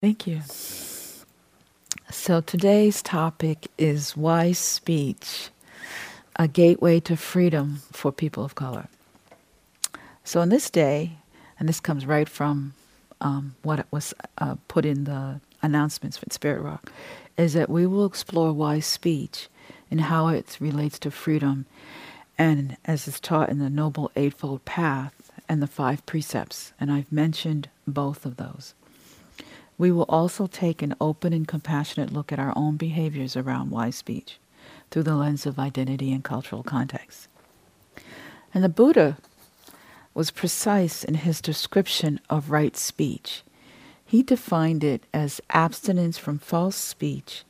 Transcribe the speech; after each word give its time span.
Thank 0.00 0.28
you. 0.28 0.42
So 2.10 2.40
today's 2.40 3.02
topic 3.02 3.66
is 3.76 4.16
wise 4.16 4.58
speech, 4.58 5.50
a 6.36 6.46
gateway 6.46 7.00
to 7.00 7.16
freedom 7.16 7.82
for 7.90 8.12
people 8.12 8.44
of 8.44 8.54
color. 8.54 8.86
So 10.22 10.40
in 10.40 10.50
this 10.50 10.70
day, 10.70 11.18
and 11.58 11.68
this 11.68 11.80
comes 11.80 12.06
right 12.06 12.28
from 12.28 12.74
um, 13.20 13.56
what 13.62 13.86
was 13.90 14.14
uh, 14.38 14.54
put 14.68 14.86
in 14.86 15.02
the 15.02 15.40
announcements 15.62 16.16
for 16.16 16.26
Spirit 16.30 16.62
Rock, 16.62 16.92
is 17.36 17.54
that 17.54 17.68
we 17.68 17.84
will 17.84 18.06
explore 18.06 18.52
wise 18.52 18.86
speech 18.86 19.48
and 19.90 20.02
how 20.02 20.28
it 20.28 20.58
relates 20.60 21.00
to 21.00 21.10
freedom, 21.10 21.66
and 22.38 22.76
as 22.84 23.08
is 23.08 23.18
taught 23.18 23.48
in 23.48 23.58
the 23.58 23.70
Noble 23.70 24.12
Eightfold 24.14 24.64
Path 24.64 25.32
and 25.48 25.60
the 25.60 25.66
Five 25.66 26.06
Precepts. 26.06 26.72
And 26.78 26.92
I've 26.92 27.10
mentioned 27.10 27.68
both 27.84 28.24
of 28.24 28.36
those. 28.36 28.74
We 29.78 29.92
will 29.92 30.06
also 30.08 30.48
take 30.48 30.82
an 30.82 30.94
open 31.00 31.32
and 31.32 31.46
compassionate 31.46 32.12
look 32.12 32.32
at 32.32 32.40
our 32.40 32.52
own 32.56 32.76
behaviors 32.76 33.36
around 33.36 33.70
wise 33.70 33.96
speech 33.96 34.38
through 34.90 35.04
the 35.04 35.14
lens 35.14 35.46
of 35.46 35.58
identity 35.58 36.12
and 36.12 36.24
cultural 36.24 36.64
context. 36.64 37.28
And 38.52 38.64
the 38.64 38.68
Buddha 38.68 39.18
was 40.14 40.32
precise 40.32 41.04
in 41.04 41.14
his 41.14 41.40
description 41.40 42.20
of 42.28 42.50
right 42.50 42.76
speech. 42.76 43.42
He 44.04 44.22
defined 44.22 44.82
it 44.82 45.04
as 45.14 45.40
abstinence 45.50 46.18
from 46.18 46.38
false 46.38 46.76
speech, 46.76 47.44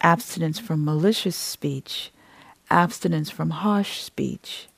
abstinence 0.00 0.58
from 0.58 0.84
malicious 0.84 1.36
speech, 1.36 2.10
abstinence 2.70 3.28
from 3.28 3.50
harsh 3.50 4.00
speech, 4.00 4.68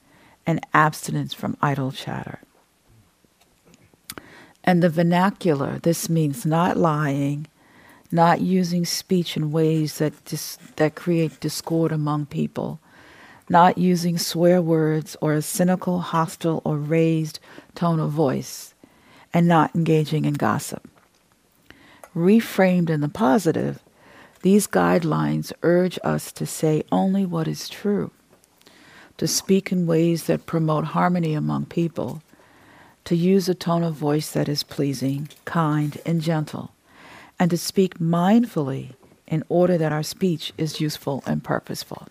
and 0.47 0.61
abstinence 0.75 1.35
from 1.35 1.57
idle 1.61 1.93
chatter. 1.93 2.41
And 4.65 4.83
the 4.83 4.89
vernacular, 4.89 5.79
this 5.79 6.09
means 6.09 6.45
not 6.45 6.77
lying, 6.77 7.47
not 8.11 8.41
using 8.41 8.85
speech 8.85 9.37
in 9.37 9.53
ways 9.53 9.99
that, 9.99 10.25
dis- 10.25 10.59
that 10.77 10.95
create 10.95 11.41
discord 11.41 11.93
among 11.93 12.27
people, 12.27 12.81
not 13.49 13.79
using 13.79 14.19
swear 14.19 14.61
words 14.61 15.17
or 15.21 15.35
a 15.35 15.43
cynical, 15.43 16.01
hostile, 16.01 16.61
or 16.65 16.77
raised 16.77 17.39
tone 17.75 18.01
of 18.01 18.11
voice, 18.11 18.75
and 19.33 19.47
not 19.47 19.75
engaging 19.75 20.25
in 20.25 20.35
gossip. 20.35 20.89
Reframed 22.15 22.91
in 22.91 23.01
the 23.01 23.09
positive, 23.09 23.83
these 24.43 24.67
guidelines 24.67 25.53
urge 25.63 25.99
us 26.05 26.33
to 26.33 26.47
say 26.47 26.83
only 26.93 27.27
what 27.27 27.49
is 27.49 27.69
true, 27.69 28.11
to 29.17 29.27
speak 29.27 29.73
in 29.73 29.87
ways 29.87 30.25
that 30.25 30.47
promote 30.47 30.85
harmony 30.87 31.35
among 31.35 31.67
people, 31.67 32.23
to 33.09 33.17
use 33.17 33.49
a 33.49 33.55
tone 33.55 33.83
of 33.83 33.95
voice 33.95 34.33
that 34.33 34.51
is 34.51 34.63
pleasing, 34.63 35.31
kind, 35.47 35.97
and 36.05 36.21
gentle, 36.21 36.73
and 37.39 37.51
to 37.51 37.57
speak 37.57 37.99
mindfully 37.99 38.91
in 39.27 39.43
order 39.49 39.79
that 39.79 39.93
our 39.93 40.03
speech 40.03 40.53
is 40.59 40.79
useful 40.79 41.23
and 41.25 41.43
purposeful. 41.43 42.07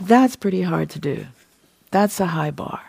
That's 0.00 0.34
pretty 0.34 0.62
hard 0.62 0.90
to 0.90 0.98
do. 0.98 1.26
That's 1.92 2.18
a 2.18 2.26
high 2.26 2.50
bar 2.50 2.82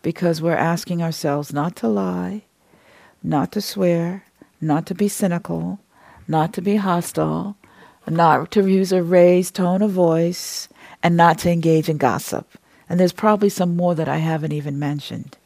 because 0.00 0.40
we're 0.40 0.56
asking 0.56 1.02
ourselves 1.02 1.52
not 1.52 1.76
to 1.76 1.88
lie, 1.88 2.44
not 3.22 3.52
to 3.52 3.60
swear, 3.60 4.24
not 4.62 4.86
to 4.86 4.94
be 4.94 5.06
cynical, 5.06 5.80
not 6.26 6.54
to 6.54 6.62
be 6.62 6.76
hostile, 6.76 7.58
not 8.08 8.50
to 8.52 8.66
use 8.66 8.90
a 8.90 9.02
raised 9.02 9.56
tone 9.56 9.82
of 9.82 9.90
voice, 9.90 10.66
and 11.02 11.14
not 11.14 11.40
to 11.40 11.50
engage 11.50 11.90
in 11.90 11.98
gossip. 11.98 12.48
And 12.88 12.98
there's 12.98 13.12
probably 13.12 13.50
some 13.50 13.76
more 13.76 13.94
that 13.94 14.08
I 14.08 14.16
haven't 14.16 14.52
even 14.52 14.78
mentioned. 14.78 15.36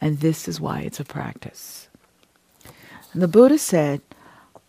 And 0.00 0.20
this 0.20 0.48
is 0.48 0.60
why 0.60 0.80
it's 0.80 1.00
a 1.00 1.04
practice. 1.04 1.88
And 3.12 3.22
the 3.22 3.28
Buddha 3.28 3.58
said, 3.58 4.00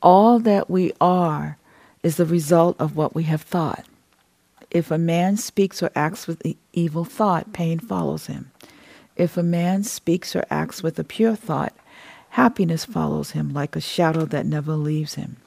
All 0.02 0.40
that 0.40 0.70
we 0.70 0.92
are 1.00 1.58
is 2.04 2.18
the 2.18 2.26
result 2.26 2.76
of 2.80 2.96
what 2.96 3.16
we 3.16 3.24
have 3.24 3.42
thought. 3.42 3.86
If 4.70 4.90
a 4.90 4.98
man 4.98 5.38
speaks 5.38 5.84
or 5.84 5.92
acts 5.96 6.28
with 6.28 6.42
evil 6.74 7.06
thought, 7.06 7.54
pain 7.54 7.80
follows 7.80 8.28
him. 8.28 8.52
If 9.16 9.38
a 9.38 9.44
man 9.44 9.84
speaks 9.84 10.36
or 10.36 10.46
acts 10.50 10.82
with 10.82 10.98
a 10.98 11.04
pure 11.04 11.36
thought, 11.36 11.74
happiness 12.30 12.86
follows 12.86 13.32
him 13.32 13.54
like 13.54 13.76
a 13.76 13.82
shadow 13.82 14.26
that 14.26 14.46
never 14.46 14.74
leaves 14.74 15.16
him. 15.16 15.38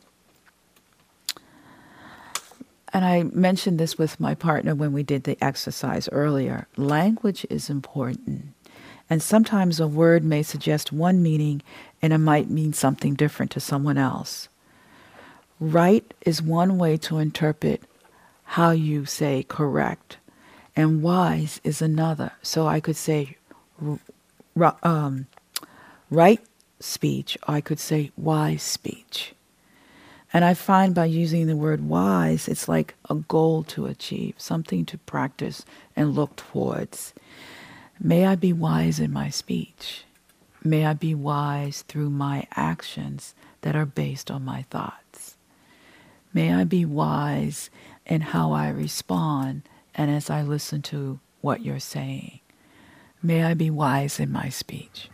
And 2.93 3.05
I 3.05 3.25
mentioned 3.25 3.81
this 3.81 3.99
with 3.99 4.21
my 4.21 4.37
partner 4.37 4.75
when 4.75 4.93
we 4.93 5.03
did 5.03 5.25
the 5.25 5.43
exercise 5.43 6.09
earlier. 6.13 6.69
Language 6.77 7.45
is 7.51 7.69
important. 7.69 8.54
And 9.11 9.23
sometimes 9.23 9.81
a 9.81 9.87
word 9.87 10.25
may 10.25 10.43
suggest 10.43 10.93
one 10.93 11.23
meaning 11.23 11.63
and 12.01 12.13
it 12.13 12.19
might 12.19 12.51
mean 12.51 12.73
something 12.73 13.15
different 13.15 13.51
to 13.53 13.61
someone 13.61 13.99
else. 13.99 14.49
Right 15.61 16.13
is 16.27 16.43
one 16.43 16.79
way 16.79 16.97
to 16.99 17.19
interpret 17.19 17.83
how 18.45 18.71
you 18.71 19.05
say 19.05 19.45
correct, 19.49 20.19
and 20.77 21.03
wise 21.03 21.61
is 21.65 21.81
another. 21.81 22.33
So 22.43 22.67
I 22.67 22.81
could 22.81 22.97
say 22.97 23.37
um, 24.83 25.27
right 26.11 26.41
speech, 26.81 27.39
I 27.47 27.61
could 27.61 27.81
say 27.81 28.13
wise 28.17 28.63
speech. 28.63 29.35
And 30.33 30.45
I 30.45 30.55
find 30.55 30.95
by 30.95 31.05
using 31.05 31.47
the 31.47 31.57
word 31.57 31.89
wise, 31.89 32.49
it's 32.49 32.69
like 32.69 32.95
a 33.09 33.15
goal 33.15 33.63
to 33.65 33.87
achieve, 33.87 34.35
something 34.37 34.85
to 34.87 34.99
practice 34.99 35.65
and 35.95 36.15
look 36.15 36.35
towards. 36.37 37.15
May 38.01 38.27
I 38.27 38.35
be 38.35 38.53
wise 38.53 38.99
in 38.99 39.13
my 39.13 39.31
speech. 39.31 40.05
May 40.63 40.85
I 40.85 40.95
be 40.95 41.15
wise 41.15 41.83
through 41.83 42.11
my 42.11 42.47
actions 42.57 43.35
that 43.61 43.77
are 43.77 43.87
based 43.87 44.31
on 44.31 44.45
my 44.45 44.63
thoughts. 44.71 45.37
May 46.33 46.53
I 46.53 46.65
be 46.65 46.85
wise 46.85 47.71
in 48.07 48.21
how 48.21 48.53
I 48.53 48.69
respond 48.69 49.63
and 49.95 50.11
as 50.11 50.29
I 50.29 50.43
listen 50.43 50.83
to 50.83 51.21
what 51.41 51.65
you're 51.65 51.79
saying. 51.79 52.41
May 53.23 53.45
I 53.45 53.55
be 53.55 53.71
wise 53.71 54.19
in 54.19 54.33
my 54.33 54.49
speech. 54.49 55.09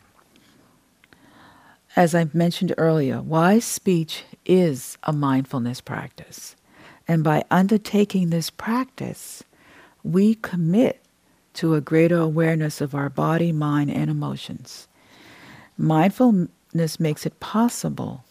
As 1.96 2.14
I 2.14 2.28
mentioned 2.32 2.72
earlier, 2.78 3.20
wise 3.20 3.64
speech 3.64 4.24
is 4.46 4.96
a 5.02 5.12
mindfulness 5.12 5.80
practice. 5.80 6.56
And 7.06 7.22
by 7.22 7.44
undertaking 7.50 8.30
this 8.30 8.48
practice, 8.48 9.42
we 10.02 10.36
commit 10.36 11.02
to 11.54 11.74
a 11.74 11.80
greater 11.80 12.18
awareness 12.18 12.80
of 12.80 12.94
our 12.94 13.08
body, 13.08 13.52
mind, 13.52 13.90
and 13.90 14.10
emotions. 14.10 14.88
Mindfulness 15.76 17.00
makes 17.00 17.26
it 17.26 17.40
possible 17.40 18.24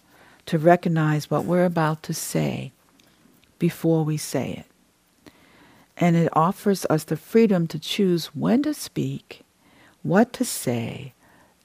to 0.46 0.58
recognize 0.58 1.30
what 1.30 1.46
we're 1.46 1.66
about 1.66 2.04
to 2.04 2.14
say 2.14 2.72
before 3.60 4.04
we 4.04 4.18
say 4.18 4.52
it. 4.54 5.32
And 5.98 6.16
it 6.16 6.30
offers 6.34 6.86
us 6.90 7.04
the 7.04 7.18
freedom 7.18 7.68
to 7.68 7.80
choose 7.80 8.28
when 8.28 8.64
to 8.64 8.74
speak, 8.74 9.42
what 10.02 10.32
to 10.34 10.46
say, 10.46 11.14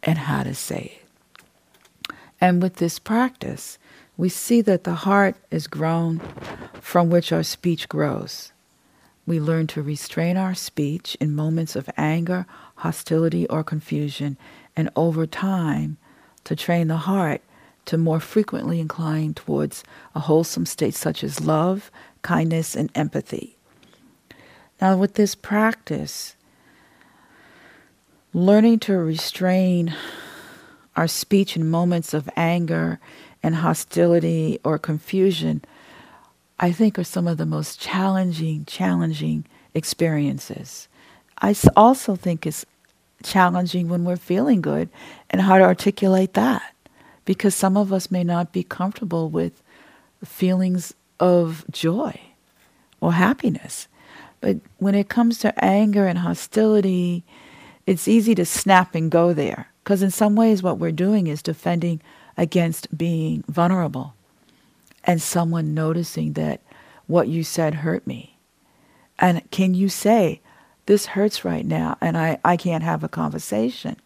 and 0.03 0.19
how 0.19 0.43
to 0.43 0.55
say 0.55 0.99
it. 1.01 2.15
And 2.41 2.61
with 2.61 2.77
this 2.77 2.99
practice, 2.99 3.79
we 4.17 4.29
see 4.29 4.61
that 4.63 4.85
the 4.85 4.95
heart 4.95 5.37
is 5.51 5.67
grown 5.67 6.21
from 6.81 7.11
which 7.11 7.33
our 7.33 7.43
speech 7.43 7.89
grows. 7.89 8.53
We 9.27 9.41
learn 9.41 9.67
to 9.69 9.83
restrain 9.83 10.37
our 10.37 10.55
speech 10.55 11.17
in 11.21 11.35
moments 11.35 11.77
of 11.77 11.89
anger, 11.97 12.47
hostility, 12.77 13.47
or 13.49 13.65
confusion, 13.65 14.37
and 14.77 14.91
over 14.97 15.27
time, 15.27 15.97
to 16.45 16.55
train 16.55 16.89
the 16.89 16.99
heart 16.99 17.41
to 17.87 17.99
more 17.99 18.21
frequently 18.21 18.81
incline 18.81 19.35
towards 19.35 19.85
a 20.15 20.21
wholesome 20.21 20.67
state 20.67 20.95
such 20.95 21.25
as 21.25 21.41
love, 21.41 21.91
kindness, 22.23 22.75
and 22.75 22.91
empathy. 22.95 23.57
Now, 24.81 24.97
with 24.97 25.15
this 25.15 25.35
practice, 25.35 26.37
learning 28.33 28.81
to 28.81 28.97
restrain 28.99 29.95
our 30.97 31.09
speech 31.09 31.57
in 31.57 31.71
moments 31.71 32.15
of 32.15 32.29
anger 32.37 33.01
and 33.43 33.57
hostility 33.57 34.59
or 34.65 34.79
confusion 34.79 35.63
I 36.59 36.73
think 36.73 36.99
are 36.99 37.05
some 37.05 37.27
of 37.27 37.37
the 37.37 37.47
most 37.47 37.81
challenging, 37.81 38.65
challenging 38.65 39.45
experiences. 39.75 40.89
I 41.39 41.55
also 41.77 42.15
think 42.15 42.47
it's 42.47 42.65
challenging 43.23 43.89
when 43.89 44.05
we're 44.05 44.17
feeling 44.17 44.61
good 44.61 44.89
and 45.31 45.41
how 45.41 45.59
to 45.59 45.65
articulate 45.65 46.35
that 46.35 46.75
because 47.25 47.55
some 47.55 47.77
of 47.77 47.93
us 47.93 48.11
may 48.11 48.23
not 48.23 48.53
be 48.53 48.63
comfortable 48.63 49.29
with 49.31 49.63
feelings 50.25 50.95
of 51.19 51.65
joy 51.71 52.21
or 53.01 53.15
happiness. 53.15 53.89
But 54.41 54.59
when 54.79 54.95
it 54.95 55.09
comes 55.09 55.39
to 55.39 55.65
anger 55.65 56.07
and 56.07 56.19
hostility, 56.19 57.25
it's 57.87 58.07
easy 58.07 58.35
to 58.37 58.45
snap 58.45 58.95
and 58.95 59.11
go 59.11 59.33
there 59.33 59.69
because 59.83 60.03
in 60.03 60.11
some 60.11 60.37
ways 60.37 60.63
what 60.63 60.79
we're 60.79 60.93
doing 60.93 61.27
is 61.27 61.43
defending 61.43 62.01
against 62.37 62.97
being 62.97 63.43
vulnerable 63.49 64.15
and 65.07 65.23
someone 65.23 65.75
noticing 65.75 66.35
that 66.35 66.63
what 67.07 67.29
you 67.29 67.45
said 67.45 67.75
hurt 67.77 68.07
me. 68.07 68.39
And 69.19 69.49
can 69.51 69.75
you 69.75 69.89
say, 69.89 70.41
this 70.87 71.07
hurts 71.07 71.45
right 71.45 71.67
now 71.67 71.99
and 72.01 72.19
I, 72.19 72.39
I 72.45 72.57
can't 72.57 72.85
have 72.85 73.05
a 73.05 73.09
conversation? 73.09 73.97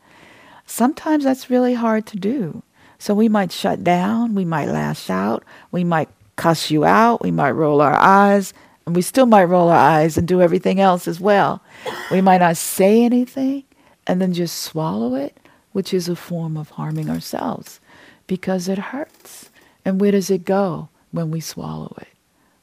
Sometimes 0.66 1.24
that's 1.24 1.50
really 1.50 1.74
hard 1.74 2.06
to 2.08 2.18
do 2.18 2.62
So 2.98 3.14
we 3.14 3.28
might 3.28 3.52
shut 3.52 3.84
down, 3.84 4.34
we 4.34 4.44
might 4.44 4.68
lash 4.68 5.10
out, 5.10 5.44
we 5.72 5.84
might 5.84 6.08
cuss 6.36 6.70
you 6.70 6.84
out, 6.84 7.22
we 7.22 7.30
might 7.30 7.52
roll 7.52 7.80
our 7.80 7.94
eyes, 7.96 8.54
and 8.86 8.96
we 8.96 9.02
still 9.02 9.26
might 9.26 9.44
roll 9.44 9.68
our 9.68 9.78
eyes 9.78 10.18
and 10.18 10.28
do 10.28 10.42
everything 10.42 10.80
else 10.80 11.08
as 11.08 11.20
well. 11.20 11.62
We 12.10 12.20
might 12.20 12.38
not 12.40 12.56
say 12.56 13.04
anything 13.04 13.64
and 14.06 14.20
then 14.20 14.34
just 14.34 14.62
swallow 14.62 15.14
it, 15.14 15.38
which 15.72 15.94
is 15.94 16.08
a 16.08 16.16
form 16.16 16.56
of 16.56 16.70
harming 16.70 17.10
ourselves 17.10 17.80
because 18.26 18.68
it 18.68 18.78
hurts. 18.78 19.47
And 19.88 20.02
where 20.02 20.12
does 20.12 20.28
it 20.28 20.44
go 20.44 20.90
when 21.12 21.30
we 21.30 21.40
swallow 21.40 21.94
it? 21.98 22.08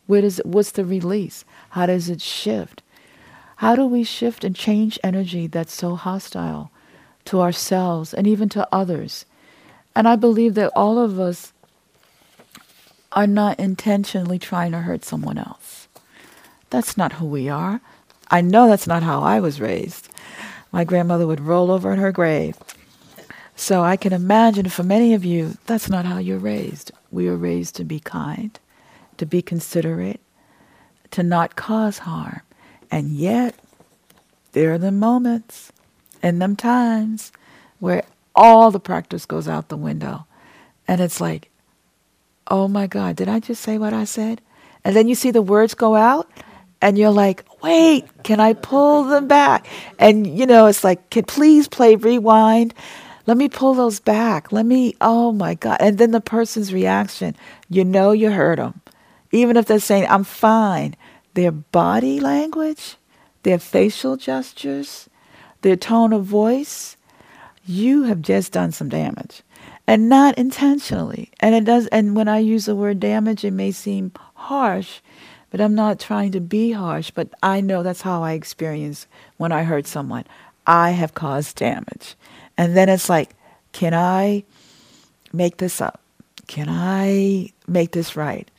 Where 0.06 0.22
does 0.22 0.38
it, 0.38 0.45
what's 0.45 0.69
the 0.69 0.86
release? 0.86 1.44
How 1.69 1.88
does 1.88 2.07
it 2.07 2.22
shift? 2.22 2.83
How 3.56 3.75
do 3.75 3.88
we 3.88 4.04
shift 4.04 4.44
and 4.44 4.56
change 4.56 5.00
energy 5.04 5.48
that's 5.48 5.74
so 5.74 5.95
hostile 5.95 6.69
to 7.25 7.42
ourselves 7.42 8.13
and 8.13 8.27
even 8.27 8.48
to 8.50 8.68
others? 8.72 9.25
And 9.95 10.07
I 10.07 10.18
believe 10.18 10.54
that 10.54 10.72
all 10.75 11.00
of 11.00 11.19
us 11.19 11.51
are 13.12 13.25
not 13.25 13.60
intentionally 13.60 14.38
trying 14.38 14.74
to 14.74 14.81
hurt 14.81 15.04
someone 15.04 15.39
else. 15.39 15.88
That's 16.69 16.95
not 16.95 17.13
who 17.13 17.25
we 17.25 17.50
are. 17.50 17.81
I 18.30 18.42
know 18.42 18.68
that's 18.68 18.86
not 18.86 19.01
how 19.01 19.24
I 19.24 19.39
was 19.39 19.60
raised. 19.60 20.10
My 20.71 20.83
grandmother 20.83 21.25
would 21.25 21.42
roll 21.42 21.71
over 21.71 21.92
in 21.92 21.98
her 21.98 22.12
grave. 22.12 22.56
So 23.56 23.84
I 23.84 23.96
can 23.96 24.13
imagine 24.13 24.69
for 24.69 24.84
many 24.84 25.13
of 25.13 25.24
you, 25.24 25.57
that's 25.66 25.90
not 25.90 26.06
how 26.06 26.18
you're 26.18 26.38
raised. 26.38 26.92
We 27.12 27.28
are 27.30 27.38
raised 27.38 27.75
to 27.78 27.86
be 27.86 28.00
kind, 28.00 28.60
to 29.18 29.25
be 29.25 29.42
considerate, 29.42 30.19
to 31.12 31.24
not 31.24 31.56
cause 31.56 32.00
harm. 32.00 32.42
And 32.92 33.12
yet, 33.12 33.56
there 34.52 34.74
are 34.74 34.78
the 34.78 34.92
moments 34.92 35.72
and 36.22 36.42
them 36.42 36.56
times 36.56 37.31
where 37.80 38.04
all 38.36 38.72
the 38.72 38.80
practice 38.80 39.25
goes 39.25 39.48
out 39.48 39.69
the 39.69 39.78
window. 39.78 40.25
And 40.88 41.00
it's 41.00 41.22
like, 41.22 41.50
oh 42.48 42.68
my 42.68 42.88
God, 42.88 43.16
did 43.16 43.30
I 43.30 43.40
just 43.40 43.62
say 43.62 43.78
what 43.78 43.94
I 43.94 44.04
said? 44.04 44.42
And 44.84 44.96
then 44.96 45.07
you 45.07 45.16
see 45.16 45.31
the 45.31 45.42
words 45.42 45.74
go 45.74 45.96
out, 45.96 46.30
and 46.81 46.98
you're 46.98 47.10
like, 47.10 47.44
wait, 47.63 48.06
can 48.24 48.40
I 48.40 48.54
pull 48.54 49.06
them 49.06 49.28
back? 49.28 49.66
And, 49.98 50.28
you 50.28 50.46
know, 50.46 50.68
it's 50.68 50.84
like, 50.84 51.10
can 51.10 51.24
please 51.24 51.68
play 51.68 51.96
rewind? 51.96 52.74
Let 53.27 53.38
me 53.38 53.50
pull 53.50 53.74
those 53.74 54.00
back. 54.00 54.51
Let 54.51 54.66
me, 54.66 54.95
oh 55.01 55.31
my 55.31 55.56
God. 55.56 55.77
And 55.80 55.98
then 55.98 56.12
the 56.12 56.22
person's 56.22 56.74
reaction, 56.74 57.36
you 57.69 57.83
know 57.83 58.12
you 58.12 58.31
hurt 58.31 58.57
them. 58.57 58.81
Even 59.31 59.57
if 59.57 59.66
they're 59.66 59.80
saying, 59.80 60.07
I'm 60.10 60.24
fine, 60.24 60.95
their 61.33 61.51
body 61.51 62.19
language, 62.19 62.95
their 63.44 63.60
facial 63.60 64.16
gestures, 64.16 65.10
their 65.62 65.75
tone 65.75 66.13
of 66.13 66.24
voice, 66.24 66.98
you 67.66 68.04
have 68.04 68.22
just 68.22 68.51
done 68.51 68.72
some 68.72 68.89
damage. 68.89 69.42
And 69.88 70.10
not 70.10 70.38
intentionally. 70.38 71.31
And 71.39 71.54
it 71.54 71.63
does 71.63 71.88
and 71.88 72.16
when 72.16 72.28
I 72.28 72.39
use 72.39 72.66
the 72.66 72.75
word 72.75 73.00
damage 73.00 73.44
it 73.44 73.51
may 73.51 73.71
seem 73.71 74.12
harsh, 74.33 75.00
but 75.51 75.62
I'm 75.62 75.75
not 75.75 76.00
trying 76.00 76.31
to 76.33 76.39
be 76.39 76.71
harsh, 76.71 77.12
but 77.12 77.30
I 77.42 77.62
know 77.62 77.83
that's 77.83 78.01
how 78.01 78.24
I 78.24 78.33
experience 78.33 79.07
when 79.38 79.51
I 79.51 79.63
hurt 79.63 79.88
someone. 79.88 80.25
I 80.68 80.92
have 80.92 81.14
caused 81.14 81.58
damage. 81.58 82.16
And 82.58 82.76
then 82.76 82.90
it's 82.90 83.10
like, 83.10 83.32
can 83.72 83.94
I 83.94 84.44
make 85.34 85.58
this 85.58 85.82
up? 85.82 86.02
Can 86.48 86.68
I 86.70 87.50
make 87.68 87.92
this 87.92 88.16
right? 88.16 88.50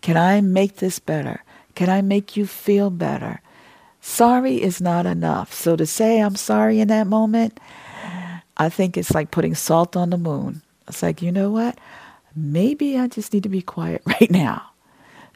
Can 0.00 0.16
I 0.16 0.40
make 0.40 0.76
this 0.76 0.98
better? 0.98 1.42
Can 1.74 1.88
I 1.88 2.02
make 2.02 2.36
you 2.36 2.46
feel 2.46 2.90
better? 2.90 3.40
Sorry 4.00 4.62
is 4.62 4.80
not 4.80 5.06
enough. 5.06 5.52
So 5.52 5.76
to 5.76 5.86
say 5.86 6.20
I'm 6.20 6.36
sorry 6.36 6.80
in 6.80 6.88
that 6.88 7.06
moment, 7.06 7.58
I 8.56 8.68
think 8.68 8.96
it's 8.96 9.14
like 9.14 9.30
putting 9.30 9.54
salt 9.54 9.96
on 9.96 10.10
the 10.10 10.18
moon. 10.18 10.62
It's 10.88 11.02
like, 11.02 11.20
you 11.22 11.32
know 11.32 11.50
what? 11.50 11.78
Maybe 12.34 12.98
I 12.98 13.08
just 13.08 13.32
need 13.32 13.42
to 13.42 13.48
be 13.48 13.62
quiet 13.62 14.02
right 14.06 14.30
now. 14.30 14.70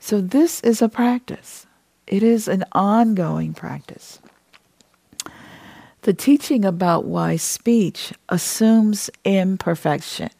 So 0.01 0.21
this 0.21 0.61
is 0.63 0.81
a 0.81 0.89
practice. 0.89 1.67
It 2.07 2.23
is 2.23 2.49
an 2.49 2.65
ongoing 2.73 3.55
practice. 3.55 4.19
The 6.03 6.15
teaching 6.15 6.65
about 6.65 7.05
wise 7.05 7.43
speech 7.43 8.15
assumes 8.31 9.11
imperfection. 9.23 10.31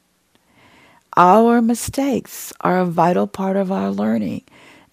Our 1.19 1.61
mistakes 1.61 2.51
are 2.63 2.81
a 2.81 2.87
vital 2.87 3.27
part 3.27 3.59
of 3.59 3.71
our 3.71 3.91
learning, 3.91 4.45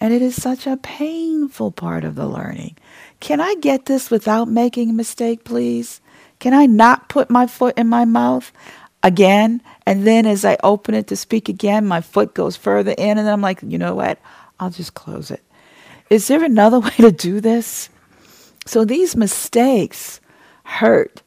and 0.02 0.14
it 0.14 0.22
is 0.22 0.36
such 0.36 0.68
a 0.68 0.76
painful 0.76 1.72
part 1.72 2.04
of 2.04 2.16
the 2.16 2.28
learning. 2.28 2.76
Can 3.22 3.40
I 3.40 3.56
get 3.56 3.86
this 3.86 4.12
without 4.12 4.50
making 4.50 4.90
a 4.90 4.94
mistake, 4.94 5.46
please? 5.46 6.02
Can 6.40 6.54
I 6.54 6.66
not 6.66 7.08
put 7.08 7.30
my 7.30 7.48
foot 7.48 7.78
in 7.78 7.88
my 7.88 8.04
mouth 8.04 8.52
again? 9.04 9.62
And 9.86 10.06
then 10.06 10.26
as 10.26 10.44
I 10.44 10.58
open 10.64 10.96
it 10.96 11.08
to 11.08 11.16
speak 11.16 11.48
again, 11.48 11.88
my 11.88 12.02
foot 12.02 12.34
goes 12.34 12.58
further 12.58 12.94
in, 12.98 13.18
and 13.18 13.26
then 13.26 13.32
I'm 13.34 13.42
like, 13.42 13.62
you 13.64 13.78
know 13.78 13.96
what? 13.96 14.20
I'll 14.60 14.70
just 14.70 14.96
close 14.96 15.32
it. 15.32 15.44
Is 16.10 16.28
there 16.28 16.44
another 16.44 16.80
way 16.82 16.96
to 16.98 17.12
do 17.14 17.40
this? 17.40 17.90
So 18.66 18.84
these 18.84 19.16
mistakes 19.16 20.20
hurt, 20.68 21.22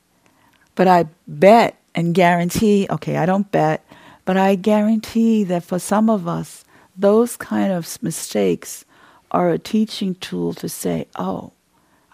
but 0.75 0.87
I 0.87 1.07
bet 1.27 1.77
and 1.95 2.15
guarantee, 2.15 2.87
okay, 2.91 3.17
I 3.17 3.27
don't 3.27 3.51
bet, 3.51 3.85
but 4.25 4.37
I 4.37 4.55
guarantee 4.55 5.45
that 5.45 5.65
for 5.65 5.79
some 5.79 6.11
of 6.11 6.29
us, 6.29 6.65
those 6.97 7.37
kind 7.37 7.73
of 7.73 8.01
mistakes 8.03 8.85
are 9.31 9.51
a 9.51 9.59
teaching 9.59 10.15
tool 10.17 10.53
to 10.55 10.69
say, 10.69 11.07
oh, 11.17 11.53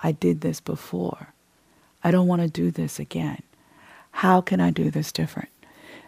I 0.03 0.13
did 0.13 0.41
this 0.41 0.61
before. 0.61 1.33
I 2.05 2.11
don't 2.13 2.29
want 2.29 2.43
to 2.43 2.49
do 2.49 2.71
this 2.71 3.01
again. 3.01 3.43
How 4.13 4.41
can 4.41 4.61
I 4.61 4.71
do 4.71 4.91
this 4.91 5.11
different? 5.11 5.49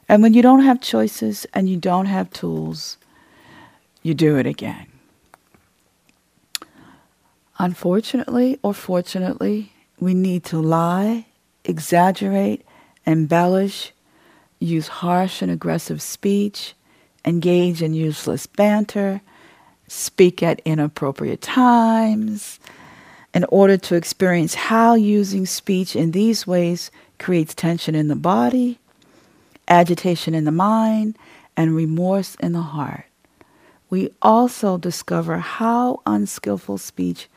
And 0.09 0.23
when 0.23 0.35
you 0.35 0.41
don't 0.41 0.62
have 0.62 0.81
choices 0.81 1.47
and 1.53 1.69
you 1.69 1.76
don't 1.76 2.06
have 2.06 2.31
tools, 2.31 2.97
you 4.03 4.14
do 4.14 4.37
it 4.38 4.47
again. 4.47 4.87
Unfortunately 7.59 8.59
or 8.62 8.73
fortunately, 8.73 9.73
we 10.00 10.15
need 10.15 10.45
to 10.45 10.59
lie, 10.59 11.27
exaggerate, 11.65 12.65
embellish, 13.06 13.93
use 14.61 14.89
harsh 14.89 15.43
and 15.43 15.50
aggressive 15.50 16.00
speech, 16.03 16.75
engage 17.25 17.83
in 17.83 17.95
useless 17.95 18.47
banter, 18.47 19.21
speak 19.87 20.43
at 20.43 20.61
inappropriate 20.65 21.41
times, 21.41 22.59
in 23.35 23.45
order 23.45 23.77
to 23.77 23.95
experience 23.95 24.55
how 24.55 24.95
using 24.95 25.47
speech 25.47 25.95
in 25.95 26.12
these 26.12 26.47
ways 26.47 26.91
creates 27.19 27.55
tension 27.55 27.95
in 27.95 28.09
the 28.09 28.17
body, 28.17 28.79
agitation 29.69 30.35
in 30.35 30.45
the 30.45 30.53
mind, 30.53 31.17
and 31.56 31.75
remorse 31.75 32.35
in 32.37 32.53
the 32.53 32.62
heart. 32.62 33.05
We 33.91 34.11
also 34.23 34.79
discover 34.79 35.38
how 35.38 36.02
unskillful 36.07 36.78
speech 36.78 37.28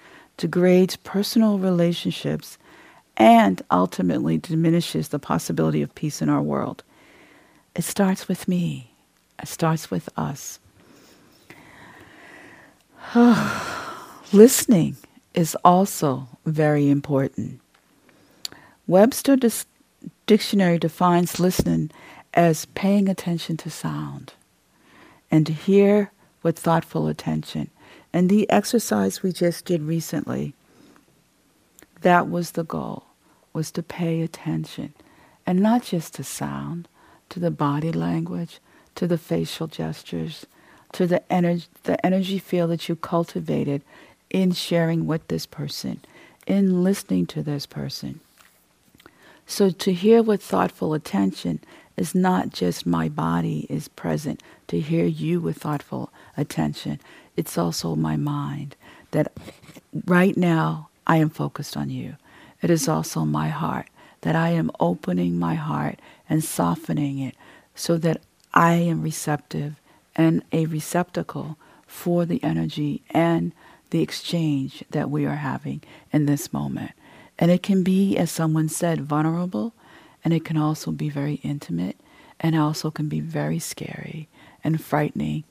degrades 0.41 0.95
personal 0.95 1.59
relationships, 1.59 2.57
and 3.15 3.61
ultimately 3.69 4.39
diminishes 4.39 5.09
the 5.09 5.19
possibility 5.19 5.83
of 5.83 5.93
peace 5.93 6.19
in 6.19 6.29
our 6.29 6.41
world. 6.41 6.83
It 7.75 7.83
starts 7.83 8.27
with 8.27 8.47
me. 8.47 8.91
It 9.39 9.47
starts 9.47 9.91
with 9.91 10.09
us. 10.17 10.59
Listening 14.33 14.95
is 15.35 15.55
also 15.63 16.27
very 16.47 16.89
important. 16.89 17.59
Webster 18.87 19.35
dis- 19.35 19.67
Dictionary 20.25 20.79
defines 20.79 21.39
listening 21.39 21.91
as 22.33 22.65
paying 22.73 23.07
attention 23.07 23.57
to 23.57 23.69
sound 23.69 24.33
and 25.29 25.45
to 25.45 25.53
hear 25.53 26.11
with 26.41 26.57
thoughtful 26.57 27.07
attention 27.07 27.69
and 28.13 28.29
the 28.29 28.49
exercise 28.49 29.23
we 29.23 29.31
just 29.31 29.65
did 29.65 29.81
recently, 29.81 30.53
that 32.01 32.29
was 32.29 32.51
the 32.51 32.63
goal, 32.63 33.03
was 33.53 33.71
to 33.71 33.83
pay 33.83 34.21
attention. 34.21 34.93
And 35.45 35.59
not 35.59 35.83
just 35.83 36.15
to 36.15 36.23
sound, 36.23 36.87
to 37.29 37.39
the 37.39 37.51
body 37.51 37.91
language, 37.91 38.59
to 38.95 39.07
the 39.07 39.17
facial 39.17 39.67
gestures, 39.67 40.45
to 40.93 41.07
the 41.07 41.31
energy, 41.31 41.67
the 41.83 42.05
energy 42.05 42.37
field 42.37 42.71
that 42.71 42.89
you 42.89 42.95
cultivated 42.95 43.81
in 44.29 44.51
sharing 44.51 45.07
with 45.07 45.27
this 45.27 45.45
person, 45.45 46.01
in 46.45 46.83
listening 46.83 47.25
to 47.27 47.41
this 47.41 47.65
person. 47.65 48.19
So 49.45 49.69
to 49.69 49.93
hear 49.93 50.21
with 50.21 50.43
thoughtful 50.43 50.93
attention 50.93 51.59
is 51.97 52.15
not 52.15 52.51
just 52.51 52.85
my 52.85 53.09
body 53.09 53.65
is 53.69 53.87
present, 53.87 54.41
to 54.67 54.79
hear 54.79 55.05
you 55.05 55.39
with 55.39 55.57
thoughtful 55.57 56.11
attention 56.37 56.99
it's 57.35 57.57
also 57.57 57.95
my 57.95 58.17
mind 58.17 58.75
that 59.11 59.31
right 60.05 60.35
now 60.37 60.89
I 61.07 61.17
am 61.17 61.29
focused 61.29 61.75
on 61.75 61.89
you. 61.89 62.15
It 62.61 62.69
is 62.69 62.87
also 62.87 63.25
my 63.25 63.49
heart 63.49 63.87
that 64.21 64.35
I 64.35 64.49
am 64.49 64.71
opening 64.79 65.37
my 65.39 65.55
heart 65.55 65.99
and 66.29 66.43
softening 66.43 67.19
it 67.19 67.35
so 67.75 67.97
that 67.97 68.21
I 68.53 68.73
am 68.73 69.01
receptive 69.01 69.79
and 70.15 70.43
a 70.51 70.65
receptacle 70.65 71.57
for 71.87 72.25
the 72.25 72.43
energy 72.43 73.01
and 73.09 73.53
the 73.89 74.01
exchange 74.01 74.83
that 74.91 75.09
we 75.09 75.25
are 75.25 75.35
having 75.35 75.81
in 76.13 76.25
this 76.25 76.53
moment. 76.53 76.91
And 77.39 77.49
it 77.49 77.63
can 77.63 77.83
be, 77.83 78.17
as 78.17 78.29
someone 78.31 78.69
said, 78.69 79.01
vulnerable, 79.01 79.73
and 80.23 80.33
it 80.33 80.45
can 80.45 80.57
also 80.57 80.91
be 80.91 81.09
very 81.09 81.35
intimate, 81.35 81.97
and 82.39 82.55
also 82.55 82.91
can 82.91 83.09
be 83.09 83.19
very 83.19 83.59
scary 83.59 84.29
and 84.63 84.81
frightening 84.81 85.43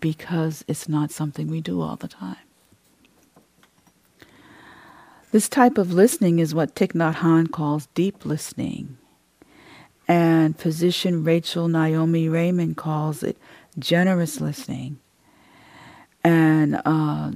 because 0.00 0.64
it's 0.68 0.88
not 0.88 1.10
something 1.10 1.48
we 1.48 1.60
do 1.60 1.80
all 1.80 1.96
the 1.96 2.08
time. 2.08 2.36
This 5.30 5.48
type 5.48 5.76
of 5.76 5.92
listening 5.92 6.38
is 6.38 6.54
what 6.54 6.74
Thich 6.74 6.92
Nhat 6.92 7.16
Hanh 7.16 7.50
calls 7.50 7.86
deep 7.94 8.24
listening. 8.24 8.96
And 10.06 10.58
physician 10.58 11.22
Rachel 11.22 11.68
Naomi 11.68 12.28
Remen 12.28 12.74
calls 12.74 13.22
it 13.22 13.36
generous 13.78 14.40
listening. 14.40 14.98
And 16.24 16.80
uh, 16.86 17.32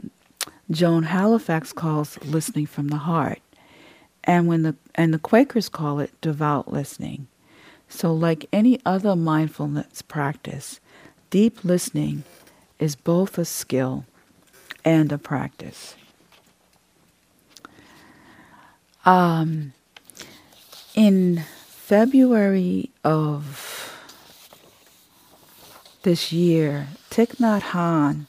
Joan 0.70 1.02
Halifax 1.02 1.74
calls 1.74 2.18
listening 2.24 2.64
from 2.66 2.88
the 2.88 2.96
heart. 2.96 3.40
And 4.24 4.46
when 4.46 4.62
the 4.62 4.74
and 4.94 5.12
the 5.12 5.18
Quakers 5.18 5.68
call 5.68 6.00
it 6.00 6.18
devout 6.22 6.72
listening. 6.72 7.26
So 7.88 8.14
like 8.14 8.46
any 8.54 8.80
other 8.86 9.14
mindfulness 9.14 10.00
practice, 10.00 10.80
deep 11.28 11.62
listening 11.62 12.24
is 12.82 12.96
both 12.96 13.38
a 13.38 13.44
skill 13.44 14.04
and 14.84 15.12
a 15.12 15.18
practice. 15.18 15.94
Um, 19.04 19.72
in 20.96 21.44
February 21.68 22.90
of 23.04 23.96
this 26.02 26.32
year, 26.32 26.88
Thich 27.10 27.36
Nhat 27.36 27.62
Hanh 27.70 28.26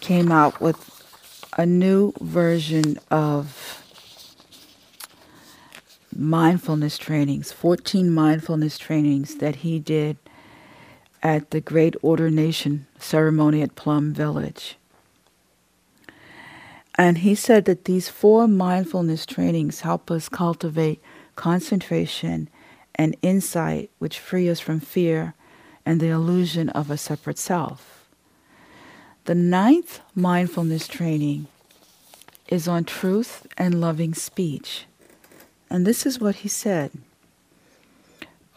came 0.00 0.30
out 0.30 0.60
with 0.60 0.92
a 1.56 1.64
new 1.64 2.12
version 2.20 2.98
of 3.10 3.82
mindfulness 6.14 6.98
trainings, 6.98 7.50
14 7.50 8.10
mindfulness 8.10 8.76
trainings 8.76 9.36
that 9.36 9.56
he 9.56 9.78
did 9.78 10.18
at 11.26 11.50
the 11.50 11.60
Great 11.60 11.96
Ordination 12.04 12.86
ceremony 13.00 13.60
at 13.60 13.74
Plum 13.74 14.14
Village. 14.14 14.76
And 16.94 17.18
he 17.18 17.34
said 17.34 17.64
that 17.64 17.84
these 17.86 18.08
four 18.08 18.46
mindfulness 18.46 19.26
trainings 19.26 19.80
help 19.80 20.08
us 20.08 20.28
cultivate 20.28 21.02
concentration 21.34 22.48
and 22.94 23.16
insight, 23.22 23.90
which 23.98 24.20
free 24.20 24.48
us 24.48 24.60
from 24.60 24.78
fear 24.78 25.34
and 25.84 26.00
the 26.00 26.10
illusion 26.10 26.68
of 26.68 26.92
a 26.92 26.96
separate 26.96 27.38
self. 27.38 28.08
The 29.24 29.34
ninth 29.34 29.98
mindfulness 30.14 30.86
training 30.86 31.48
is 32.46 32.68
on 32.68 32.84
truth 32.84 33.48
and 33.58 33.80
loving 33.80 34.14
speech. 34.14 34.84
And 35.68 35.84
this 35.84 36.06
is 36.06 36.20
what 36.20 36.36
he 36.36 36.48
said 36.48 36.92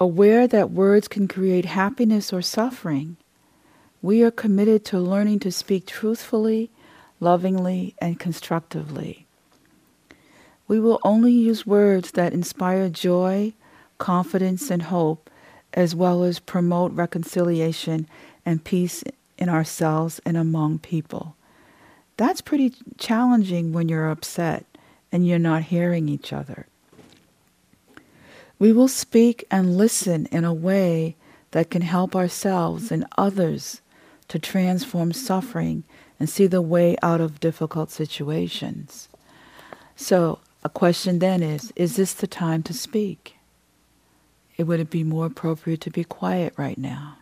Aware 0.01 0.47
that 0.47 0.71
words 0.71 1.09
can 1.09 1.27
create 1.27 1.65
happiness 1.65 2.31
or 2.31 2.41
suffering, 2.41 3.17
we 4.01 4.23
are 4.23 4.31
committed 4.31 4.85
to 4.85 4.97
learning 4.97 5.39
to 5.39 5.51
speak 5.51 5.85
truthfully, 5.85 6.71
lovingly, 7.19 7.95
and 7.99 8.17
constructively. 8.17 9.25
We 10.69 10.79
will 10.79 11.01
only 11.03 11.33
use 11.33 11.67
words 11.67 12.11
that 12.11 12.31
inspire 12.31 12.87
joy, 12.87 13.51
confidence, 13.97 14.71
and 14.71 14.83
hope, 14.83 15.29
as 15.73 15.93
well 15.93 16.23
as 16.23 16.39
promote 16.39 16.93
reconciliation 16.93 18.07
and 18.45 18.63
peace 18.63 19.03
in 19.37 19.49
ourselves 19.49 20.21
and 20.25 20.37
among 20.37 20.79
people. 20.79 21.35
That's 22.15 22.39
pretty 22.39 22.73
challenging 22.97 23.73
when 23.73 23.89
you're 23.89 24.09
upset 24.09 24.65
and 25.11 25.27
you're 25.27 25.39
not 25.39 25.63
hearing 25.63 26.07
each 26.07 26.31
other. 26.31 26.67
We 28.59 28.73
will 28.73 28.89
speak 28.89 29.45
and 29.49 29.77
listen 29.77 30.25
in 30.27 30.43
a 30.43 30.53
way 30.53 31.15
that 31.51 31.69
can 31.69 31.81
help 31.81 32.15
ourselves 32.15 32.91
and 32.91 33.05
others 33.17 33.81
to 34.27 34.37
transform 34.37 35.13
suffering 35.13 35.85
and 36.19 36.29
see 36.29 36.45
the 36.45 36.61
way 36.61 36.97
out 37.01 37.21
of 37.21 37.39
difficult 37.39 37.89
situations. 37.89 39.07
So, 39.95 40.39
a 40.61 40.69
question 40.69 41.19
then 41.19 41.41
is 41.41 41.71
Is 41.77 41.95
this 41.95 42.13
the 42.13 42.27
time 42.27 42.61
to 42.63 42.73
speak? 42.73 43.37
It 44.57 44.63
would 44.63 44.81
it 44.81 44.89
be 44.89 45.05
more 45.05 45.25
appropriate 45.25 45.79
to 45.81 45.89
be 45.89 46.03
quiet 46.03 46.53
right 46.57 46.77
now? 46.77 47.19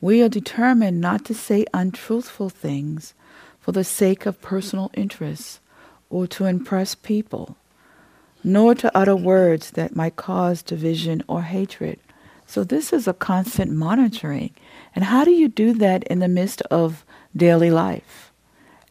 We 0.00 0.20
are 0.20 0.28
determined 0.28 1.00
not 1.00 1.24
to 1.26 1.34
say 1.34 1.64
untruthful 1.72 2.50
things 2.50 3.14
for 3.60 3.70
the 3.70 3.84
sake 3.84 4.26
of 4.26 4.42
personal 4.42 4.90
interests 4.94 5.60
or 6.08 6.26
to 6.26 6.46
impress 6.46 6.96
people 6.96 7.56
nor 8.42 8.74
to 8.74 8.96
utter 8.96 9.16
words 9.16 9.72
that 9.72 9.96
might 9.96 10.16
cause 10.16 10.62
division 10.62 11.22
or 11.28 11.42
hatred. 11.42 11.98
So 12.46 12.64
this 12.64 12.92
is 12.92 13.06
a 13.06 13.12
constant 13.12 13.70
monitoring. 13.70 14.50
And 14.94 15.04
how 15.04 15.24
do 15.24 15.30
you 15.30 15.48
do 15.48 15.72
that 15.74 16.04
in 16.04 16.18
the 16.18 16.28
midst 16.28 16.62
of 16.62 17.04
daily 17.36 17.70
life 17.70 18.32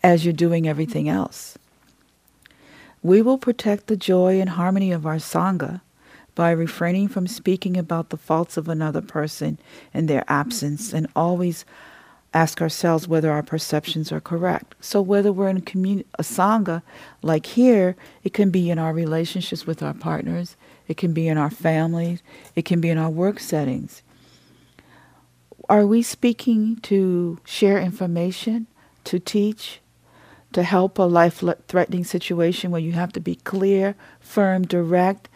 as 0.02 0.24
you're 0.24 0.34
doing 0.34 0.68
everything 0.68 1.10
else? 1.10 1.58
We 3.02 3.22
will 3.22 3.38
protect 3.38 3.88
the 3.88 3.98
joy 3.98 4.40
and 4.40 4.52
harmony 4.52 4.92
of 4.92 5.06
our 5.06 5.18
Sangha 5.18 5.82
by 6.36 6.52
refraining 6.52 7.10
from 7.10 7.28
speaking 7.28 7.76
about 7.76 8.10
the 8.10 8.18
faults 8.18 8.56
of 8.56 8.70
another 8.70 9.02
person 9.02 9.58
in 9.94 10.06
their 10.06 10.24
absence 10.28 10.94
and 10.94 11.08
always 11.16 11.66
ask 12.34 12.62
ourselves 12.62 13.08
whether 13.08 13.32
our 13.32 13.42
perceptions 13.42 14.12
are 14.12 14.22
correct. 14.22 14.76
So 14.80 15.02
whether 15.02 15.32
we're 15.32 15.50
in 15.50 15.58
a, 15.58 16.24
sangha, 16.24 16.82
like 17.22 17.46
here, 17.48 17.96
it 18.24 18.34
can 18.34 18.52
be 18.52 18.70
in 18.70 18.78
our 18.78 18.94
relationships 18.94 19.66
with 19.66 19.82
our 19.82 19.94
partners, 19.94 20.56
it 20.88 20.98
can 20.98 21.14
be 21.14 21.28
in 21.28 21.38
our 21.38 21.50
families, 21.50 22.22
it 22.56 22.66
can 22.66 22.82
be 22.82 22.90
in 22.90 22.98
our 22.98 23.10
work 23.10 23.40
settings. 23.40 24.04
Are 25.68 25.86
we 25.86 26.02
speaking 26.02 26.78
to 26.78 27.40
share 27.46 27.80
information, 27.80 28.68
to 29.06 29.20
teach, 29.20 29.82
to 30.54 30.64
help 30.64 30.98
a 30.98 31.04
life-threatening 31.04 32.04
situation 32.04 32.72
where 32.72 32.82
you 32.82 32.94
have 32.94 33.14
to 33.14 33.20
be 33.20 33.36
clear, 33.36 33.96
firm, 34.20 34.64
direct, 34.64 35.30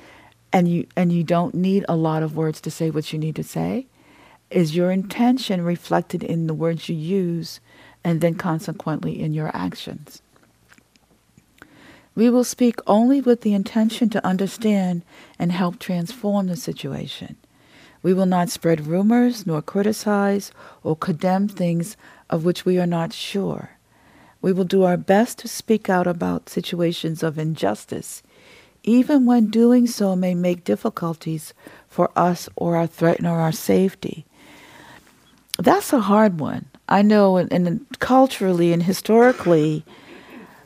and 0.51 0.67
you 0.67 0.87
and 0.95 1.11
you 1.11 1.23
don't 1.23 1.55
need 1.55 1.85
a 1.89 1.95
lot 1.95 2.23
of 2.23 2.35
words 2.35 2.61
to 2.61 2.71
say 2.71 2.89
what 2.89 3.11
you 3.11 3.19
need 3.19 3.35
to 3.35 3.43
say? 3.43 3.87
Is 4.53 4.75
your 4.75 4.91
intention 4.91 5.63
reflected 5.63 6.23
in 6.23 6.47
the 6.47 6.53
words 6.53 6.87
you 6.87 6.95
use 6.95 7.59
and 8.03 8.21
then 8.21 8.35
consequently 8.35 9.21
in 9.21 9.33
your 9.33 9.51
actions. 9.55 10.21
We 12.15 12.29
will 12.29 12.43
speak 12.43 12.79
only 12.85 13.21
with 13.21 13.41
the 13.41 13.53
intention 13.53 14.09
to 14.11 14.25
understand 14.25 15.01
and 15.39 15.51
help 15.51 15.79
transform 15.79 16.47
the 16.47 16.55
situation. 16.55 17.37
We 18.03 18.13
will 18.13 18.27
not 18.27 18.49
spread 18.49 18.85
rumors 18.85 19.47
nor 19.47 19.61
criticize 19.61 20.51
or 20.83 20.95
condemn 20.95 21.47
things 21.47 21.97
of 22.29 22.45
which 22.45 22.65
we 22.65 22.77
are 22.77 22.85
not 22.85 23.13
sure. 23.13 23.71
We 24.41 24.51
will 24.51 24.65
do 24.65 24.83
our 24.83 24.97
best 24.97 25.39
to 25.39 25.47
speak 25.47 25.89
out 25.89 26.05
about 26.05 26.49
situations 26.49 27.23
of 27.23 27.39
injustice, 27.39 28.21
even 28.83 29.25
when 29.25 29.49
doing 29.49 29.87
so 29.87 30.15
may 30.15 30.35
make 30.35 30.65
difficulties 30.65 31.53
for 31.87 32.11
us 32.15 32.49
or 32.55 32.85
threaten 32.85 33.25
our 33.25 33.53
safety. 33.53 34.25
That's 35.59 35.93
a 35.93 35.99
hard 35.99 36.39
one. 36.39 36.65
I 36.89 37.01
know, 37.01 37.37
and, 37.37 37.85
culturally 37.99 38.73
and 38.73 38.83
historically, 38.83 39.85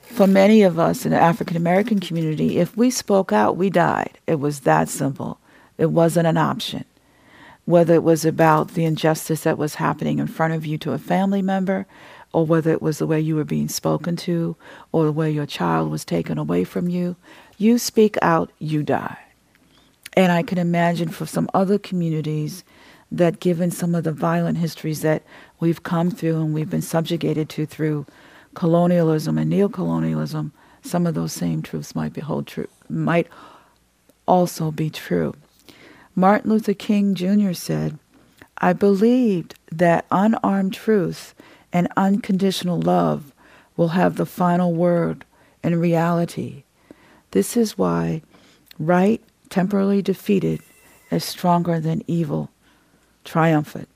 for 0.01 0.25
many 0.27 0.63
of 0.63 0.79
us 0.79 1.05
in 1.05 1.11
the 1.11 1.19
African 1.19 1.57
American 1.57 1.99
community, 1.99 2.57
if 2.57 2.75
we 2.75 2.89
spoke 2.89 3.31
out, 3.31 3.57
we 3.57 3.69
died. 3.69 4.17
It 4.25 4.39
was 4.39 4.61
that 4.61 4.89
simple. 4.89 5.39
It 5.77 5.91
wasn't 5.91 6.27
an 6.27 6.37
option. 6.37 6.85
Whether 7.65 7.93
it 7.95 8.03
was 8.03 8.25
about 8.25 8.73
the 8.73 8.85
injustice 8.85 9.41
that 9.43 9.57
was 9.57 9.75
happening 9.75 10.19
in 10.19 10.27
front 10.27 10.53
of 10.53 10.65
you 10.65 10.77
to 10.79 10.93
a 10.93 10.97
family 10.97 11.41
member, 11.41 11.85
or 12.33 12.45
whether 12.45 12.71
it 12.71 12.81
was 12.81 12.97
the 12.97 13.07
way 13.07 13.19
you 13.19 13.35
were 13.35 13.43
being 13.43 13.67
spoken 13.67 14.15
to, 14.15 14.55
or 14.91 15.05
the 15.05 15.11
way 15.11 15.29
your 15.29 15.45
child 15.45 15.91
was 15.91 16.05
taken 16.05 16.37
away 16.37 16.63
from 16.63 16.87
you, 16.87 17.15
you 17.57 17.77
speak 17.77 18.17
out, 18.21 18.51
you 18.59 18.83
die. 18.83 19.17
And 20.13 20.31
I 20.31 20.43
can 20.43 20.57
imagine 20.57 21.09
for 21.09 21.25
some 21.25 21.49
other 21.53 21.77
communities, 21.77 22.63
that 23.11 23.39
given 23.39 23.71
some 23.71 23.95
of 23.95 24.03
the 24.03 24.11
violent 24.11 24.57
histories 24.57 25.01
that 25.01 25.23
we've 25.59 25.83
come 25.83 26.11
through 26.11 26.37
and 26.37 26.53
we've 26.53 26.69
been 26.69 26.81
subjugated 26.81 27.49
to 27.49 27.65
through 27.65 28.05
colonialism 28.53 29.37
and 29.37 29.51
neocolonialism, 29.51 30.51
some 30.81 31.07
of 31.07 31.15
those 31.15 31.33
same 31.33 31.61
truths 31.61 31.95
might 31.95 32.13
be 32.13 32.21
hold 32.21 32.47
true, 32.47 32.67
might 32.89 33.27
also 34.25 34.71
be 34.71 34.89
true. 34.89 35.33
Martin 36.15 36.49
Luther 36.49 36.73
King 36.73 37.15
Jr. 37.15 37.53
said, 37.53 37.97
I 38.57 38.73
believed 38.73 39.55
that 39.71 40.05
unarmed 40.11 40.73
truth 40.73 41.35
and 41.71 41.87
unconditional 41.95 42.81
love 42.81 43.31
will 43.75 43.89
have 43.89 44.15
the 44.15 44.25
final 44.25 44.73
word 44.73 45.23
in 45.63 45.79
reality. 45.79 46.63
This 47.31 47.55
is 47.55 47.77
why 47.77 48.23
right, 48.79 49.21
temporarily 49.49 50.01
defeated, 50.01 50.61
is 51.11 51.23
stronger 51.23 51.79
than 51.79 52.03
evil 52.07 52.49
triumphant. 53.27 53.89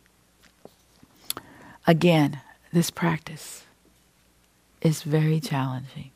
Again, 1.88 2.42
this 2.74 2.92
practice 2.92 3.64
is 4.82 5.04
very 5.04 5.40
challenging. 5.40 6.12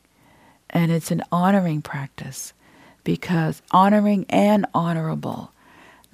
And 0.70 0.92
it's 0.92 1.12
an 1.12 1.24
honoring 1.32 1.82
practice 1.82 2.54
because 3.04 3.62
honoring 3.72 4.26
and 4.30 4.66
honorable. 4.74 5.52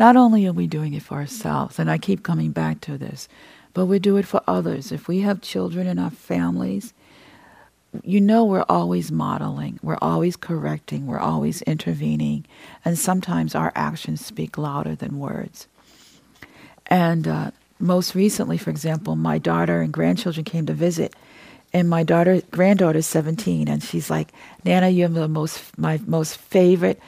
not 0.02 0.16
only 0.18 0.48
are 0.48 0.54
we 0.54 0.66
doing 0.66 0.96
it 0.96 1.04
for 1.04 1.16
ourselves, 1.16 1.78
and 1.78 1.90
I 1.90 2.00
keep 2.00 2.24
coming 2.24 2.50
back 2.52 2.82
to 2.82 2.98
this, 2.98 3.30
but 3.74 3.86
we 3.86 4.00
do 4.00 4.18
it 4.18 4.26
for 4.26 4.42
others. 4.48 4.92
If 4.92 5.08
we 5.08 5.22
have 5.22 5.42
children 5.42 5.86
in 5.86 6.00
our 6.00 6.10
families, 6.10 6.92
you 8.04 8.20
know 8.20 8.44
we're 8.44 8.66
always 8.68 9.12
modeling, 9.12 9.80
we're 9.84 10.00
always 10.02 10.36
correcting, 10.36 11.06
we're 11.06 11.20
always 11.20 11.62
intervening, 11.64 12.46
and 12.84 12.98
sometimes 12.98 13.54
our 13.54 13.72
actions 13.76 14.26
speak 14.26 14.58
louder 14.58 14.96
than 14.96 15.20
words. 15.20 15.68
And 16.92 17.28
uh, 17.28 17.52
most 17.80 18.14
recently, 18.14 18.60
for 18.60 18.70
example, 18.70 19.16
my 19.16 19.40
daughter 19.40 19.82
and 19.82 19.92
grandchildren 19.92 20.44
came 20.44 20.68
to 20.68 20.74
visit, 20.74 21.16
and 21.74 21.90
my 21.90 22.04
daughter 22.04 22.42
granddaughter 22.52 23.00
is 23.00 23.08
17, 23.08 23.68
and 23.68 23.82
she's 23.82 24.12
like, 24.12 24.32
"Nana, 24.64 24.90
you're 24.90 25.08
the 25.08 25.28
most 25.28 25.78
my 25.80 26.00
most 26.06 26.38
favorite 26.38 27.02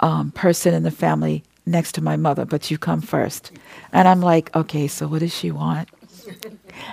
um, 0.00 0.30
person 0.30 0.72
in 0.72 0.84
the 0.84 0.90
family 0.90 1.44
next 1.68 1.92
to 1.92 2.00
my 2.00 2.16
mother, 2.16 2.44
but 2.44 2.70
you 2.70 2.78
come 2.78 3.00
first. 3.00 3.52
And 3.92 4.08
I'm 4.08 4.20
like, 4.20 4.54
okay, 4.56 4.86
so 4.88 5.06
what 5.06 5.20
does 5.20 5.34
she 5.34 5.50
want? 5.50 5.88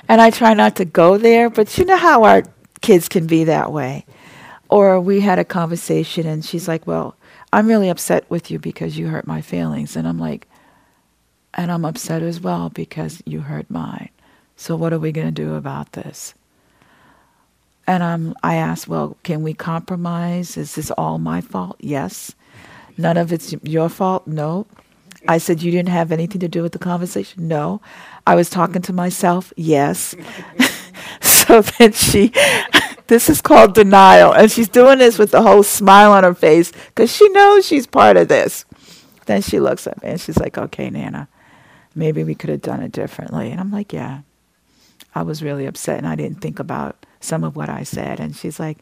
and 0.08 0.22
I 0.22 0.30
try 0.30 0.54
not 0.54 0.76
to 0.78 0.86
go 0.86 1.18
there, 1.18 1.50
but 1.50 1.78
you 1.78 1.86
know 1.86 1.98
how 1.98 2.24
our 2.24 2.44
kids 2.82 3.08
can 3.08 3.28
be 3.28 3.46
that 3.46 3.72
way. 3.72 4.06
Or 4.70 5.00
we 5.00 5.22
had 5.22 5.40
a 5.40 5.46
conversation 5.46 6.28
and 6.28 6.44
she's 6.44 6.68
like, 6.68 6.86
well, 6.88 7.16
I'm 7.54 7.68
really 7.68 7.90
upset 7.90 8.30
with 8.30 8.52
you 8.52 8.60
because 8.60 8.98
you 8.98 9.08
hurt 9.08 9.28
my 9.28 9.42
feelings. 9.42 9.96
And 9.96 10.08
I'm 10.08 10.20
like, 10.20 10.48
and 11.56 11.72
I'm 11.72 11.86
upset 11.86 12.22
as 12.22 12.40
well 12.40 12.70
because 12.70 13.24
you 13.26 13.42
hurt 13.42 13.70
mine. 13.70 14.10
So 14.58 14.76
what 14.76 14.94
are 14.94 15.00
we 15.00 15.12
going 15.12 15.28
to 15.28 15.32
do 15.32 15.56
about 15.56 15.94
this? 15.94 16.34
And 17.88 18.04
I'm, 18.04 18.36
I 18.44 18.56
asked, 18.56 18.88
well, 18.88 19.18
can 19.24 19.44
we 19.44 19.54
compromise? 19.54 20.58
Is 20.58 20.76
this 20.76 20.92
all 20.92 21.18
my 21.18 21.42
fault? 21.42 21.78
Yes. 21.80 22.34
None 22.98 23.18
of 23.18 23.32
it's 23.32 23.54
your 23.64 23.90
fault? 23.90 24.28
No. 24.28 24.66
I 25.28 25.38
said, 25.38 25.62
You 25.62 25.72
didn't 25.72 25.90
have 25.90 26.12
anything 26.12 26.40
to 26.42 26.48
do 26.48 26.62
with 26.62 26.72
the 26.72 26.80
conversation? 26.80 27.48
No. 27.48 27.82
I 28.28 28.36
was 28.36 28.50
talking 28.50 28.82
to 28.84 28.94
myself? 28.94 29.54
Yes. 29.56 30.16
so 31.22 31.62
then 31.62 31.92
she, 31.94 32.32
this 33.08 33.30
is 33.30 33.42
called 33.42 33.74
denial. 33.74 34.32
And 34.32 34.52
she's 34.52 34.70
doing 34.70 35.00
this 35.00 35.18
with 35.18 35.32
the 35.32 35.42
whole 35.42 35.64
smile 35.64 36.12
on 36.12 36.24
her 36.24 36.34
face 36.34 36.72
because 36.72 37.16
she 37.16 37.28
knows 37.30 37.66
she's 37.66 37.88
part 37.88 38.18
of 38.18 38.28
this. 38.28 38.66
Then 39.26 39.42
she 39.42 39.60
looks 39.60 39.88
at 39.88 40.02
me 40.04 40.10
and 40.10 40.22
she's 40.22 40.38
like, 40.38 40.58
Okay, 40.58 40.90
Nana, 40.90 41.28
maybe 41.96 42.24
we 42.24 42.36
could 42.36 42.50
have 42.50 42.62
done 42.62 42.84
it 42.84 42.92
differently. 42.92 43.52
And 43.52 43.60
I'm 43.60 43.72
like, 43.72 43.94
Yeah. 43.94 44.22
I 45.14 45.22
was 45.24 45.42
really 45.42 45.66
upset 45.66 45.98
and 45.98 46.08
I 46.08 46.16
didn't 46.16 46.42
think 46.42 46.60
about 46.60 47.06
some 47.22 47.44
of 47.44 47.56
what 47.56 47.70
I 47.70 47.84
said. 47.84 48.20
And 48.20 48.36
she's 48.36 48.60
like, 48.60 48.80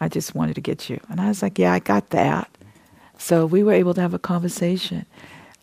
I 0.00 0.08
just 0.08 0.34
wanted 0.34 0.54
to 0.56 0.60
get 0.60 0.90
you. 0.90 1.00
And 1.08 1.20
I 1.20 1.28
was 1.28 1.42
like, 1.42 1.58
Yeah, 1.58 1.72
I 1.72 1.78
got 1.78 2.10
that. 2.10 2.50
So 3.18 3.46
we 3.46 3.62
were 3.62 3.72
able 3.72 3.94
to 3.94 4.00
have 4.00 4.14
a 4.14 4.18
conversation. 4.18 5.06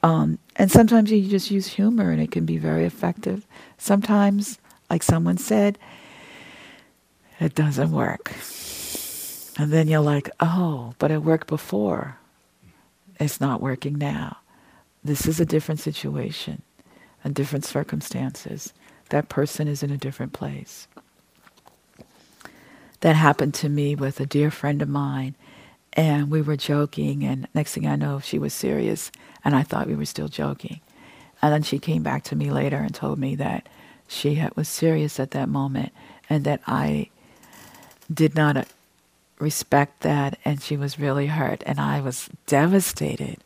Um, 0.01 0.39
and 0.55 0.72
sometimes 0.72 1.12
you 1.12 1.27
just 1.27 1.51
use 1.51 1.67
humor 1.67 2.10
and 2.12 2.22
it 2.22 2.31
can 2.31 2.46
be 2.46 2.58
very 2.58 2.86
effective. 2.86 3.46
Sometimes, 3.77 4.58
like 4.89 5.03
someone 5.03 5.38
said, 5.38 5.77
it 7.39 7.53
doesn't 7.55 7.91
work. 7.91 8.34
And 9.58 9.74
then 9.74 9.89
you're 9.89 10.00
like, 10.00 10.29
oh, 10.39 10.93
but 11.00 11.12
it 11.12 11.22
worked 11.24 11.48
before. 11.48 12.17
It's 13.19 13.41
not 13.41 13.62
working 13.62 13.98
now. 13.98 14.38
This 15.03 15.25
is 15.25 15.39
a 15.39 15.46
different 15.46 15.81
situation, 15.81 16.62
a 17.23 17.29
different 17.29 17.65
circumstances. 17.65 18.73
That 19.09 19.29
person 19.29 19.67
is 19.67 19.83
in 19.83 19.91
a 19.91 19.97
different 19.97 20.33
place. 20.33 20.88
That 23.01 23.15
happened 23.15 23.53
to 23.55 23.69
me 23.69 23.95
with 23.95 24.19
a 24.19 24.25
dear 24.25 24.51
friend 24.51 24.81
of 24.81 24.89
mine 24.89 25.35
and 25.93 26.29
we 26.29 26.41
were 26.41 26.55
joking, 26.55 27.23
and 27.23 27.47
next 27.53 27.73
thing 27.73 27.88
I 27.88 27.95
know, 27.95 28.19
she 28.19 28.38
was 28.39 28.53
serious, 28.53 29.11
and 29.43 29.55
I 29.55 29.63
thought 29.63 29.88
we 29.88 29.95
were 29.95 30.05
still 30.05 30.27
joking. 30.27 30.81
And 31.41 31.53
then 31.53 31.63
she 31.63 31.79
came 31.79 32.03
back 32.03 32.23
to 32.25 32.35
me 32.35 32.51
later 32.51 32.77
and 32.77 32.93
told 32.93 33.17
me 33.17 33.35
that 33.35 33.67
she 34.07 34.35
had, 34.35 34.55
was 34.55 34.67
serious 34.67 35.19
at 35.19 35.31
that 35.31 35.49
moment, 35.49 35.91
and 36.29 36.43
that 36.45 36.61
I 36.67 37.09
did 38.13 38.36
not 38.36 38.58
uh, 38.58 38.65
respect 39.39 40.01
that, 40.01 40.38
and 40.45 40.62
she 40.62 40.77
was 40.77 40.99
really 40.99 41.27
hurt, 41.27 41.63
and 41.65 41.79
I 41.79 42.01
was 42.01 42.29
devastated. 42.45 43.38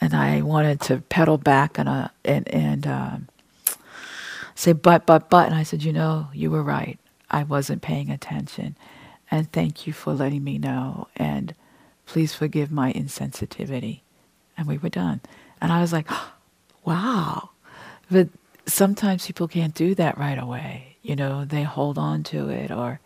And 0.00 0.14
I 0.14 0.42
wanted 0.42 0.80
to 0.82 0.98
pedal 0.98 1.38
back 1.38 1.78
and 1.78 1.88
uh, 1.88 2.08
and 2.24 2.48
and 2.48 2.86
um, 2.86 3.28
say 4.54 4.72
but 4.72 5.06
but 5.06 5.30
but, 5.30 5.46
and 5.46 5.54
I 5.54 5.62
said, 5.62 5.82
you 5.82 5.92
know, 5.92 6.28
you 6.34 6.50
were 6.50 6.62
right. 6.62 6.98
I 7.30 7.42
wasn't 7.44 7.82
paying 7.82 8.10
attention 8.10 8.76
and 9.30 9.50
thank 9.50 9.86
you 9.86 9.92
for 9.92 10.14
letting 10.14 10.44
me 10.44 10.58
know. 10.58 11.08
And 11.16 11.54
please 12.06 12.34
forgive 12.34 12.70
my 12.70 12.92
insensitivity. 12.92 14.00
And 14.56 14.66
we 14.66 14.78
were 14.78 14.88
done. 14.88 15.20
And 15.60 15.72
I 15.72 15.80
was 15.80 15.92
like, 15.92 16.08
wow. 16.84 17.50
But 18.10 18.28
sometimes 18.66 19.26
people 19.26 19.48
can't 19.48 19.74
do 19.74 19.94
that 19.96 20.18
right 20.18 20.38
away. 20.38 20.96
You 21.02 21.16
know, 21.16 21.44
they 21.44 21.62
hold 21.62 21.98
on 21.98 22.22
to 22.24 22.48
it 22.48 22.70
or 22.70 23.00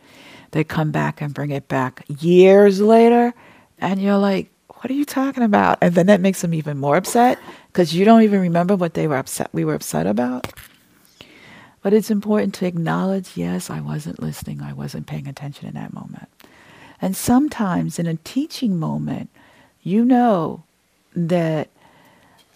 they 0.52 0.64
come 0.64 0.90
back 0.90 1.20
and 1.20 1.34
bring 1.34 1.50
it 1.50 1.68
back 1.68 2.04
years 2.08 2.80
later. 2.80 3.34
And 3.78 4.00
you're 4.00 4.18
like, 4.18 4.50
what 4.80 4.90
are 4.90 4.94
you 4.94 5.04
talking 5.04 5.42
about? 5.42 5.78
And 5.82 5.94
then 5.94 6.06
that 6.06 6.22
makes 6.22 6.40
them 6.40 6.54
even 6.54 6.78
more 6.78 6.96
upset 6.96 7.38
because 7.66 7.94
you 7.94 8.04
don't 8.04 8.22
even 8.22 8.40
remember 8.40 8.76
what 8.76 8.94
they 8.94 9.06
were 9.06 9.18
upset 9.18 9.50
we 9.52 9.64
were 9.64 9.74
upset 9.74 10.06
about. 10.06 10.52
But 11.82 11.92
it's 11.92 12.10
important 12.10 12.54
to 12.54 12.66
acknowledge 12.66 13.36
yes, 13.36 13.68
I 13.70 13.80
wasn't 13.80 14.22
listening, 14.22 14.62
I 14.62 14.72
wasn't 14.72 15.06
paying 15.06 15.26
attention 15.26 15.68
in 15.68 15.74
that 15.74 15.92
moment. 15.92 16.28
And 17.00 17.14
sometimes 17.14 17.98
in 17.98 18.06
a 18.06 18.16
teaching 18.16 18.78
moment, 18.78 19.30
you 19.82 20.04
know 20.04 20.64
that 21.14 21.68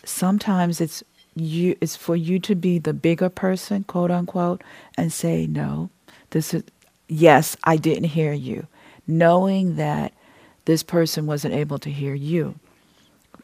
sometimes 0.04 0.80
it's 0.80 1.02
you 1.34 1.76
it's 1.80 1.96
for 1.96 2.16
you 2.16 2.38
to 2.40 2.54
be 2.54 2.78
the 2.78 2.92
bigger 2.94 3.28
person, 3.28 3.84
quote 3.84 4.10
unquote, 4.10 4.62
and 4.96 5.12
say, 5.12 5.46
No, 5.46 5.90
this 6.30 6.54
is 6.54 6.62
yes, 7.08 7.56
I 7.64 7.76
didn't 7.76 8.04
hear 8.04 8.32
you. 8.32 8.66
Knowing 9.06 9.76
that 9.76 10.12
this 10.64 10.82
person 10.82 11.26
wasn't 11.26 11.54
able 11.54 11.78
to 11.78 11.90
hear 11.90 12.14
you. 12.14 12.54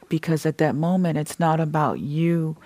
Because 0.09 0.45
at 0.45 0.59
that 0.59 0.75
moment 0.75 1.19
it's 1.19 1.39
not 1.39 1.61
about 1.61 2.01
you 2.01 2.57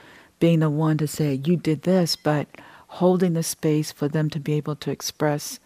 being 0.40 0.60
the 0.60 0.70
one 0.70 0.98
to 0.98 1.06
say, 1.06 1.40
You 1.44 1.56
did 1.56 1.82
this, 1.82 2.16
but 2.16 2.46
holding 2.88 3.34
the 3.34 3.42
space 3.42 3.90
for 3.90 4.08
them 4.08 4.30
to 4.30 4.38
be 4.38 4.54
able 4.54 4.76
to 4.76 4.90
express 4.90 5.58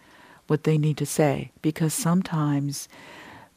what 0.47 0.63
they 0.63 0.77
need 0.77 0.97
to 0.97 1.05
say 1.05 1.51
because 1.61 1.93
sometimes 1.93 2.89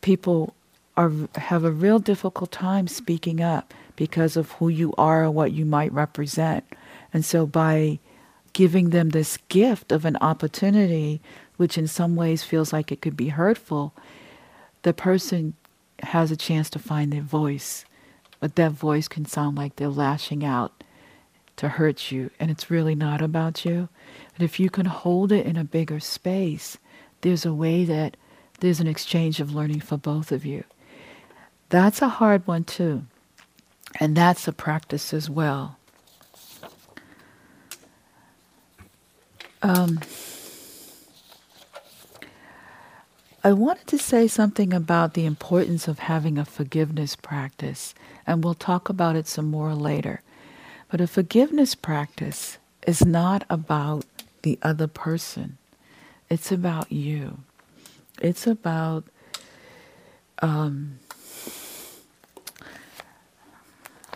people 0.03 0.55
are 0.97 1.11
have 1.37 1.65
a 1.65 1.71
real 1.71 1.99
difficult 1.99 2.53
time 2.53 2.87
speaking 2.87 3.41
up 3.41 3.73
because 3.97 4.37
of 4.37 4.53
who 4.53 4.69
you 4.69 4.93
are 4.99 5.25
or 5.25 5.31
what 5.31 5.53
you 5.53 5.65
might 5.65 5.93
represent. 5.93 6.65
And 7.15 7.25
so 7.25 7.47
by 7.47 7.99
giving 8.53 8.91
them 8.91 9.11
this 9.11 9.39
gift 9.49 9.91
of 9.91 10.05
an 10.05 10.17
opportunity 10.17 11.21
which 11.57 11.79
in 11.79 11.87
some 11.87 12.17
ways 12.17 12.43
feels 12.43 12.73
like 12.73 12.93
it 12.93 13.01
could 13.01 13.17
be 13.17 13.29
hurtful, 13.29 13.95
the 14.83 14.93
person 14.93 15.55
has 16.03 16.31
a 16.31 16.37
chance 16.37 16.69
to 16.71 16.79
find 16.79 17.13
their 17.13 17.23
voice. 17.23 17.85
But 18.41 18.57
that 18.57 18.73
voice 18.73 19.07
can 19.07 19.25
sound 19.25 19.57
like 19.57 19.77
they're 19.77 19.89
lashing 19.89 20.45
out 20.45 20.83
to 21.57 21.69
hurt 21.69 22.11
you, 22.11 22.31
and 22.41 22.51
it's 22.51 22.71
really 22.71 22.95
not 22.95 23.23
about 23.23 23.65
you. 23.65 23.89
But 24.33 24.43
if 24.43 24.59
you 24.59 24.69
can 24.69 24.87
hold 24.87 25.31
it 25.31 25.47
in 25.47 25.57
a 25.57 25.65
bigger 25.65 26.01
space, 26.01 26.77
there's 27.21 27.47
a 27.47 27.55
way 27.55 27.85
that 27.85 28.17
there's 28.61 28.81
an 28.81 28.89
exchange 28.89 29.39
of 29.39 29.55
learning 29.55 29.81
for 29.81 29.97
both 29.97 30.33
of 30.33 30.45
you. 30.45 30.65
That's 31.69 32.03
a 32.03 32.09
hard 32.09 32.47
one, 32.47 32.65
too. 32.65 33.05
And 34.01 34.17
that's 34.17 34.49
a 34.49 34.53
practice 34.53 35.15
as 35.15 35.31
well. 35.31 35.79
Um, 39.63 40.01
I 43.45 43.53
wanted 43.53 43.89
to 43.89 43.99
say 43.99 44.29
something 44.29 44.73
about 44.73 45.15
the 45.15 45.27
importance 45.27 45.89
of 45.89 45.99
having 45.99 46.39
a 46.39 46.45
forgiveness 46.45 47.17
practice, 47.17 47.93
and 48.25 48.45
we'll 48.45 48.55
talk 48.55 48.89
about 48.89 49.17
it 49.17 49.27
some 49.27 49.47
more 49.47 49.75
later. 49.75 50.23
But 50.89 51.01
a 51.01 51.09
forgiveness 51.09 51.75
practice 51.75 52.59
is 52.87 53.05
not 53.05 53.45
about 53.51 54.05
the 54.43 54.61
other 54.63 54.87
person. 54.87 55.59
It's 56.31 56.53
about 56.53 56.93
you. 56.93 57.39
It's 58.21 58.47
about 58.47 59.05
um, 60.41 61.01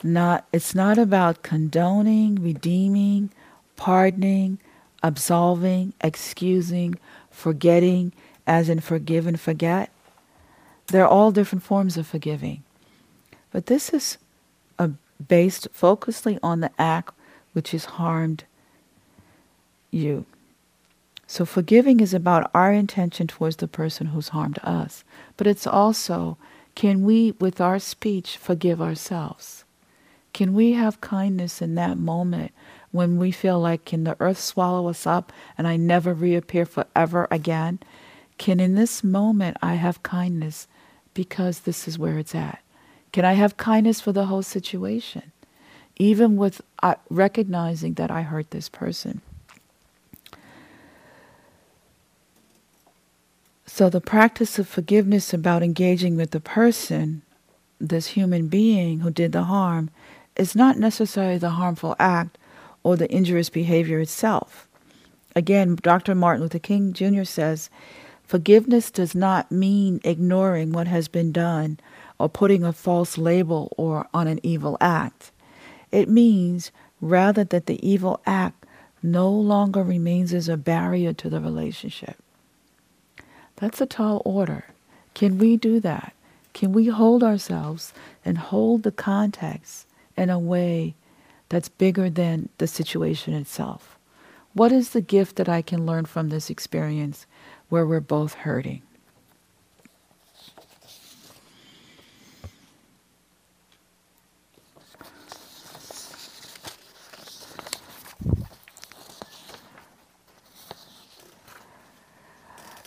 not. 0.04 0.46
It's 0.52 0.74
not 0.74 0.98
about 0.98 1.42
condoning, 1.42 2.36
redeeming, 2.36 3.30
pardoning, 3.76 4.60
absolving, 5.02 5.94
excusing, 6.00 6.96
forgetting, 7.30 8.12
as 8.46 8.68
in 8.68 8.80
forgive 8.80 9.26
and 9.26 9.40
forget. 9.40 9.90
They're 10.88 11.06
all 11.06 11.32
different 11.32 11.64
forms 11.64 11.96
of 11.96 12.06
forgiving. 12.06 12.62
But 13.50 13.66
this 13.66 13.90
is 13.90 14.18
a 14.78 14.90
based 15.26 15.68
focusly 15.72 16.38
on 16.42 16.60
the 16.60 16.70
act 16.78 17.14
which 17.52 17.70
has 17.70 17.86
harmed 17.86 18.44
you. 19.90 20.26
So 21.26 21.44
forgiving 21.44 22.00
is 22.00 22.14
about 22.14 22.50
our 22.54 22.72
intention 22.72 23.26
towards 23.26 23.56
the 23.56 23.66
person 23.66 24.08
who's 24.08 24.28
harmed 24.28 24.58
us. 24.62 25.02
But 25.36 25.46
it's 25.46 25.66
also, 25.66 26.38
can 26.74 27.02
we, 27.02 27.32
with 27.40 27.60
our 27.60 27.78
speech, 27.78 28.36
forgive 28.36 28.80
ourselves? 28.80 29.64
Can 30.32 30.52
we 30.54 30.74
have 30.74 31.00
kindness 31.00 31.62
in 31.62 31.74
that 31.74 31.98
moment 31.98 32.52
when 32.92 33.18
we 33.18 33.32
feel 33.32 33.58
like, 33.58 33.86
can 33.86 34.04
the 34.04 34.16
earth 34.20 34.38
swallow 34.38 34.88
us 34.88 35.06
up 35.06 35.32
and 35.58 35.66
I 35.66 35.76
never 35.76 36.14
reappear 36.14 36.66
forever 36.66 37.26
again? 37.30 37.80
Can 38.38 38.60
in 38.60 38.74
this 38.74 39.02
moment 39.02 39.56
I 39.62 39.74
have 39.74 40.02
kindness 40.02 40.66
because 41.14 41.60
this 41.60 41.88
is 41.88 41.98
where 41.98 42.18
it's 42.18 42.34
at? 42.34 42.62
Can 43.12 43.24
I 43.24 43.32
have 43.32 43.56
kindness 43.56 44.00
for 44.00 44.12
the 44.12 44.26
whole 44.26 44.42
situation? 44.42 45.32
Even 45.96 46.36
with 46.36 46.60
uh, 46.82 46.96
recognizing 47.08 47.94
that 47.94 48.10
I 48.10 48.22
hurt 48.22 48.50
this 48.50 48.68
person. 48.68 49.22
So 53.64 53.90
the 53.90 54.00
practice 54.00 54.58
of 54.58 54.68
forgiveness 54.68 55.34
about 55.34 55.62
engaging 55.62 56.16
with 56.16 56.30
the 56.30 56.40
person, 56.40 57.22
this 57.80 58.08
human 58.08 58.48
being 58.48 59.00
who 59.00 59.10
did 59.10 59.32
the 59.32 59.44
harm, 59.44 59.90
is 60.36 60.54
not 60.54 60.78
necessarily 60.78 61.38
the 61.38 61.50
harmful 61.50 61.96
act 61.98 62.38
or 62.82 62.96
the 62.96 63.12
injurious 63.14 63.50
behavior 63.50 64.00
itself. 64.00 64.68
Again, 65.34 65.76
Dr. 65.82 66.14
Martin 66.14 66.42
Luther 66.42 66.58
King 66.58 66.92
Jr. 66.92 67.24
says, 67.24 67.68
forgiveness 68.26 68.90
does 68.90 69.14
not 69.14 69.50
mean 69.52 70.00
ignoring 70.04 70.72
what 70.72 70.86
has 70.86 71.08
been 71.08 71.32
done 71.32 71.78
or 72.18 72.28
putting 72.28 72.64
a 72.64 72.72
false 72.72 73.18
label 73.18 73.72
or 73.76 74.08
on 74.12 74.26
an 74.26 74.40
evil 74.42 74.76
act. 74.80 75.30
It 75.90 76.08
means 76.08 76.70
rather 77.00 77.44
that 77.44 77.66
the 77.66 77.86
evil 77.86 78.20
act 78.26 78.64
no 79.02 79.30
longer 79.30 79.82
remains 79.82 80.34
as 80.34 80.48
a 80.48 80.56
barrier 80.56 81.12
to 81.12 81.30
the 81.30 81.40
relationship. 81.40 82.16
That's 83.56 83.80
a 83.80 83.86
tall 83.86 84.22
order. 84.24 84.64
Can 85.14 85.38
we 85.38 85.56
do 85.56 85.80
that? 85.80 86.12
Can 86.52 86.72
we 86.72 86.86
hold 86.86 87.22
ourselves 87.22 87.92
and 88.24 88.38
hold 88.38 88.82
the 88.82 88.92
context 88.92 89.86
in 90.16 90.30
a 90.30 90.38
way 90.38 90.94
that's 91.48 91.68
bigger 91.68 92.10
than 92.10 92.48
the 92.58 92.66
situation 92.66 93.34
itself? 93.34 93.96
What 94.54 94.72
is 94.72 94.90
the 94.90 95.02
gift 95.02 95.36
that 95.36 95.48
I 95.48 95.60
can 95.62 95.84
learn 95.84 96.06
from 96.06 96.30
this 96.30 96.48
experience 96.48 97.26
where 97.68 97.86
we're 97.86 98.00
both 98.00 98.34
hurting? 98.34 98.82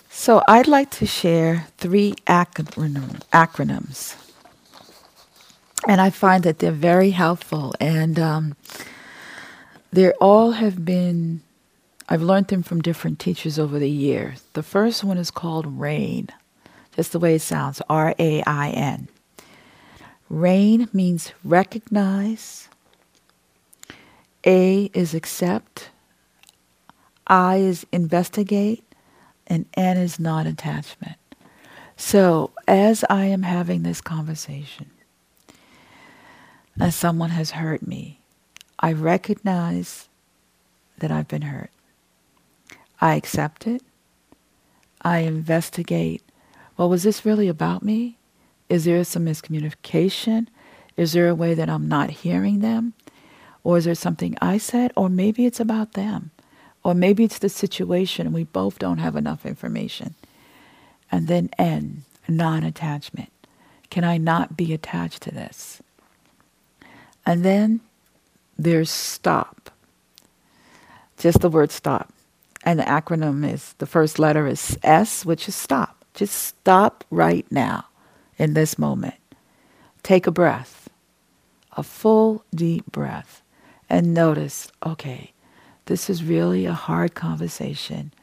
So 0.09 0.43
I'd 0.47 0.67
like 0.67 0.91
to 0.91 1.07
share 1.07 1.65
three 1.77 2.13
acronym, 2.27 3.21
acronyms. 3.33 4.15
And 5.87 5.99
I 5.99 6.11
find 6.11 6.43
that 6.43 6.59
they're 6.59 6.71
very 6.71 7.09
helpful. 7.09 7.73
And 7.79 8.19
um, 8.19 8.55
they 9.91 10.11
all 10.21 10.51
have 10.51 10.85
been, 10.85 11.41
I've 12.11 12.23
learned 12.23 12.47
them 12.47 12.63
from 12.63 12.81
different 12.81 13.19
teachers 13.19 13.59
over 13.59 13.77
the 13.77 13.89
years. 13.89 14.41
The 14.53 14.63
first 14.63 15.03
one 15.03 15.19
is 15.19 15.29
called 15.29 15.79
RAIN, 15.79 16.29
just 16.95 17.11
the 17.11 17.19
way 17.19 17.35
it 17.35 17.41
sounds 17.41 17.83
R 17.87 18.15
A 18.17 18.41
I 18.47 18.69
N. 18.71 19.07
RAIN 20.27 20.89
means 20.91 21.33
recognize, 21.43 22.67
A 24.43 24.89
is 24.95 25.13
accept, 25.13 25.91
I 27.27 27.57
is 27.57 27.85
investigate, 27.91 28.83
and 29.45 29.67
N 29.75 29.97
is 29.97 30.19
non 30.19 30.47
attachment. 30.47 31.17
So, 31.95 32.49
as 32.67 33.05
I 33.07 33.25
am 33.25 33.43
having 33.43 33.83
this 33.83 34.01
conversation, 34.01 34.89
as 36.79 36.95
someone 36.95 37.29
has 37.31 37.51
hurt 37.51 37.85
me, 37.85 38.19
I 38.79 38.93
recognize 38.93 40.07
that 40.97 41.11
I've 41.11 41.27
been 41.27 41.43
hurt. 41.43 41.69
I 43.01 43.15
accept 43.15 43.67
it. 43.67 43.81
I 45.01 45.19
investigate. 45.19 46.21
Well, 46.77 46.89
was 46.89 47.03
this 47.03 47.25
really 47.25 47.47
about 47.47 47.83
me? 47.83 48.17
Is 48.67 48.85
there 48.85 49.03
some 49.03 49.25
miscommunication? 49.25 50.47
Is 50.97 51.13
there 51.13 51.29
a 51.29 51.35
way 51.35 51.53
that 51.53 51.69
I'm 51.69 51.87
not 51.87 52.09
hearing 52.09 52.59
them? 52.59 52.93
Or 53.63 53.77
is 53.77 53.85
there 53.85 53.95
something 53.95 54.37
I 54.41 54.57
said? 54.57 54.91
Or 54.95 55.09
maybe 55.09 55.45
it's 55.45 55.59
about 55.59 55.93
them. 55.93 56.31
Or 56.83 56.93
maybe 56.93 57.23
it's 57.23 57.39
the 57.39 57.49
situation 57.49 58.25
and 58.25 58.35
we 58.35 58.45
both 58.45 58.79
don't 58.79 58.99
have 58.99 59.15
enough 59.15 59.45
information. 59.45 60.15
And 61.11 61.27
then 61.27 61.49
N, 61.57 62.03
non 62.27 62.63
attachment. 62.63 63.31
Can 63.89 64.03
I 64.03 64.17
not 64.17 64.55
be 64.55 64.73
attached 64.73 65.23
to 65.23 65.31
this? 65.31 65.81
And 67.25 67.43
then 67.43 67.81
there's 68.57 68.89
stop. 68.89 69.71
Just 71.17 71.41
the 71.41 71.49
word 71.49 71.71
stop. 71.71 72.13
And 72.69 72.77
the 72.79 72.83
acronym 72.83 73.51
is 73.51 73.73
the 73.79 73.87
first 73.87 74.19
letter 74.19 74.45
is 74.45 74.77
S, 74.83 75.25
which 75.25 75.47
is 75.47 75.55
stop. 75.55 76.05
Just 76.13 76.35
stop 76.35 77.03
right 77.09 77.51
now 77.51 77.85
in 78.37 78.53
this 78.53 78.77
moment. 78.77 79.15
Take 80.03 80.27
a 80.27 80.31
breath, 80.31 80.87
a 81.75 81.81
full, 81.81 82.45
deep 82.53 82.85
breath, 82.91 83.41
and 83.89 84.13
notice 84.13 84.71
okay, 84.85 85.33
this 85.85 86.11
is 86.11 86.23
really 86.23 86.67
a 86.67 86.73
hard 86.73 87.15
conversation. 87.15 88.13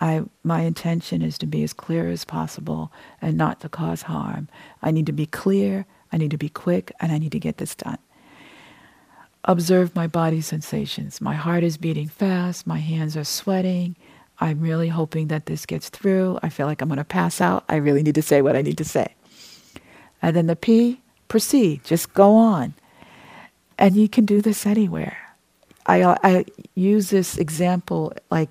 I, 0.00 0.22
my 0.42 0.62
intention 0.62 1.20
is 1.20 1.36
to 1.36 1.46
be 1.46 1.62
as 1.62 1.74
clear 1.74 2.08
as 2.08 2.24
possible 2.24 2.90
and 3.20 3.36
not 3.36 3.60
to 3.60 3.68
cause 3.68 4.00
harm. 4.00 4.48
I 4.80 4.90
need 4.90 5.04
to 5.04 5.12
be 5.12 5.26
clear, 5.26 5.84
I 6.10 6.16
need 6.16 6.30
to 6.30 6.38
be 6.38 6.48
quick, 6.48 6.92
and 6.98 7.12
I 7.12 7.18
need 7.18 7.32
to 7.32 7.38
get 7.38 7.58
this 7.58 7.74
done. 7.74 7.98
Observe 9.44 9.94
my 9.94 10.06
body 10.06 10.40
sensations. 10.40 11.20
My 11.20 11.34
heart 11.34 11.64
is 11.64 11.76
beating 11.76 12.08
fast, 12.08 12.66
my 12.66 12.78
hands 12.78 13.16
are 13.16 13.24
sweating. 13.24 13.96
I'm 14.38 14.60
really 14.60 14.88
hoping 14.88 15.28
that 15.28 15.46
this 15.46 15.66
gets 15.66 15.88
through. 15.88 16.38
I 16.42 16.48
feel 16.48 16.66
like 16.66 16.82
I'm 16.82 16.88
going 16.88 16.98
to 16.98 17.04
pass 17.04 17.40
out. 17.40 17.64
I 17.68 17.76
really 17.76 18.02
need 18.02 18.16
to 18.16 18.22
say 18.22 18.42
what 18.42 18.56
I 18.56 18.62
need 18.62 18.78
to 18.78 18.84
say. 18.84 19.14
And 20.20 20.34
then 20.34 20.46
the 20.46 20.56
P, 20.56 21.00
proceed. 21.28 21.84
Just 21.84 22.12
go 22.14 22.34
on. 22.34 22.74
And 23.78 23.94
you 23.96 24.08
can 24.08 24.24
do 24.24 24.40
this 24.40 24.66
anywhere. 24.66 25.16
I, 25.86 26.16
I 26.22 26.44
use 26.74 27.10
this 27.10 27.36
example 27.36 28.12
like, 28.30 28.50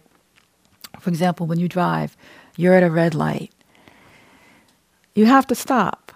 for 1.00 1.10
example, 1.10 1.46
when 1.46 1.60
you 1.60 1.68
drive, 1.68 2.16
you're 2.58 2.74
at 2.74 2.84
a 2.84 2.92
red 2.92 3.16
light. 3.16 3.52
You 5.16 5.26
have 5.26 5.48
to 5.48 5.56
stop. 5.56 6.14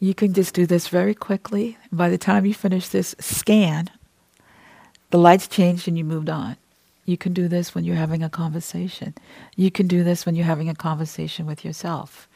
You 0.00 0.14
can 0.14 0.32
just 0.32 0.54
do 0.54 0.66
this 0.66 0.88
very 0.88 1.14
quickly. 1.14 1.76
By 1.90 2.08
the 2.08 2.18
time 2.18 2.46
you 2.46 2.54
finish 2.54 2.88
this 2.88 3.16
scan, 3.18 3.90
the 5.10 5.18
lights 5.18 5.48
changed 5.48 5.88
and 5.88 5.96
you 5.96 6.04
moved 6.04 6.28
on. 6.28 6.56
You 7.04 7.16
can 7.16 7.32
do 7.32 7.48
this 7.48 7.74
when 7.74 7.84
you're 7.84 7.96
having 7.96 8.22
a 8.22 8.28
conversation. 8.28 9.14
You 9.56 9.70
can 9.70 9.86
do 9.86 10.04
this 10.04 10.26
when 10.26 10.34
you're 10.34 10.44
having 10.44 10.68
a 10.68 10.74
conversation 10.74 11.46
with 11.46 11.64
yourself. 11.64 12.28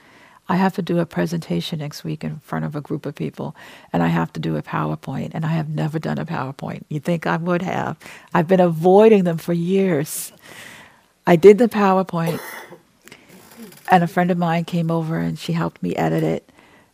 I 0.49 0.57
have 0.57 0.75
to 0.75 0.83
do 0.83 0.99
a 0.99 1.07
presentation 1.07 1.79
next 1.79 2.05
week 2.05 2.25
in 2.25 2.39
front 2.41 2.65
of 2.65 2.75
a 2.75 2.81
group 2.81 3.07
of 3.07 3.15
people, 3.15 3.55
and 3.93 4.03
I 4.03 4.09
have 4.09 4.33
to 4.33 4.41
do 4.41 4.57
a 4.57 4.63
PowerPoint, 4.63 5.31
and 5.35 5.45
I 5.45 5.51
have 5.51 5.69
never 5.69 5.99
done 5.99 6.19
a 6.19 6.27
PowerPoint. 6.27 6.85
You 6.89 7.01
think 7.01 7.27
I 7.27 7.37
would 7.37 7.63
have? 7.63 7.97
I've 8.35 8.49
been 8.49 8.61
avoiding 8.61 9.25
them 9.25 9.39
for 9.39 9.53
years. 9.53 10.33
I 11.27 11.37
did 11.37 11.59
the 11.59 11.69
PowerPoint, 11.69 12.41
and 13.91 14.03
a 14.03 14.09
friend 14.09 14.31
of 14.31 14.39
mine 14.39 14.65
came 14.65 14.91
over 14.91 15.19
and 15.19 15.39
she 15.39 15.53
helped 15.53 15.83
me 15.83 15.95
edit 15.97 16.25
it, 16.25 16.51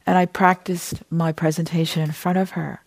and 0.06 0.18
I 0.18 0.26
practiced 0.26 1.02
my 1.10 1.32
presentation 1.32 2.02
in 2.02 2.12
front 2.12 2.38
of 2.38 2.50
her. 2.50 2.80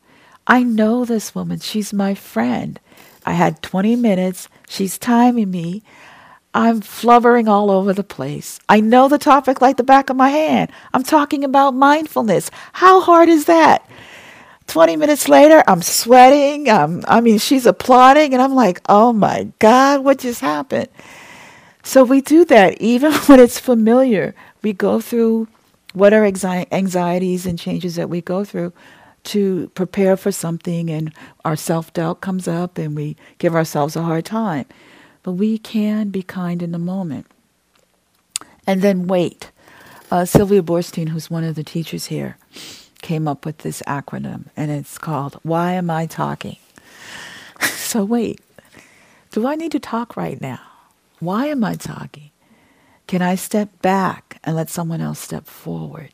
I 0.52 0.64
know 0.64 1.06
this 1.06 1.34
woman, 1.34 1.62
she's 1.62 1.94
my 1.94 2.14
friend. 2.14 2.78
I 3.26 3.32
had 3.32 3.62
20 3.62 3.96
minutes, 3.96 4.50
she's 4.68 4.98
timing 4.98 5.50
me. 5.50 5.82
I'm 6.54 6.82
flubbering 6.82 7.48
all 7.48 7.72
over 7.72 7.94
the 7.94 8.04
place. 8.04 8.60
I 8.68 8.82
know 8.82 9.08
the 9.08 9.18
topic 9.18 9.62
like 9.62 9.78
the 9.78 9.86
back 9.86 10.10
of 10.10 10.18
my 10.18 10.28
hand. 10.28 10.70
I'm 10.94 11.04
talking 11.04 11.46
about 11.46 11.74
mindfulness. 11.74 12.52
How 12.74 13.00
hard 13.00 13.30
is 13.30 13.46
that? 13.46 13.90
20 14.68 14.98
minutes 14.98 15.30
later, 15.30 15.64
I'm 15.68 15.82
sweating. 15.82 16.70
Um, 16.70 17.06
I 17.08 17.22
mean, 17.22 17.38
she's 17.38 17.66
applauding, 17.66 18.34
and 18.34 18.44
I'm 18.44 18.54
like, 18.54 18.82
oh 18.90 19.14
my 19.14 19.48
God, 19.60 20.04
what 20.04 20.20
just 20.20 20.42
happened? 20.42 20.90
So 21.82 22.04
we 22.04 22.20
do 22.20 22.44
that 22.44 22.82
even 22.82 23.14
when 23.28 23.40
it's 23.40 23.58
familiar. 23.58 24.36
We 24.62 24.74
go 24.74 25.00
through 25.00 25.48
what 25.94 26.12
are 26.12 26.26
anxieties 26.26 27.46
and 27.46 27.58
changes 27.58 27.96
that 27.96 28.10
we 28.10 28.20
go 28.20 28.44
through 28.44 28.74
to 29.26 29.70
prepare 29.76 30.18
for 30.18 30.32
something, 30.32 30.90
and 30.90 31.14
our 31.46 31.56
self 31.56 31.94
doubt 31.94 32.22
comes 32.22 32.48
up, 32.48 32.78
and 32.78 32.96
we 32.96 33.16
give 33.38 33.56
ourselves 33.56 33.96
a 33.96 34.04
hard 34.04 34.26
time 34.26 34.66
but 35.24 35.34
we 35.34 35.58
can 35.58 36.10
be 36.10 36.24
kind 36.24 36.62
in 36.62 36.72
the 36.72 36.80
moment. 36.80 37.28
And 38.66 38.82
then 38.82 39.08
wait. 39.08 39.52
Uh, 40.10 40.26
Sylvia 40.26 40.62
Boorstein, 40.62 41.10
who's 41.10 41.30
one 41.32 41.44
of 41.44 41.56
the 41.56 41.64
teachers 41.64 42.08
here, 42.08 42.38
came 43.02 43.28
up 43.28 43.46
with 43.46 43.60
this 43.60 43.82
acronym, 43.88 44.46
and 44.58 44.70
it's 44.70 44.98
called 44.98 45.40
Why 45.44 45.74
Am 45.74 45.90
I 45.90 46.06
Talking? 46.06 46.58
so 47.62 48.04
wait. 48.04 48.42
Do 49.32 49.48
I 49.48 49.56
need 49.56 49.72
to 49.72 49.80
talk 49.80 50.18
right 50.18 50.40
now? 50.42 50.60
Why 51.20 51.48
am 51.48 51.64
I 51.64 51.76
talking? 51.76 52.32
Can 53.08 53.22
I 53.22 53.36
step 53.36 53.82
back 53.82 54.40
and 54.44 54.56
let 54.56 54.70
someone 54.70 55.02
else 55.02 55.20
step 55.20 55.46
forward? 55.46 56.10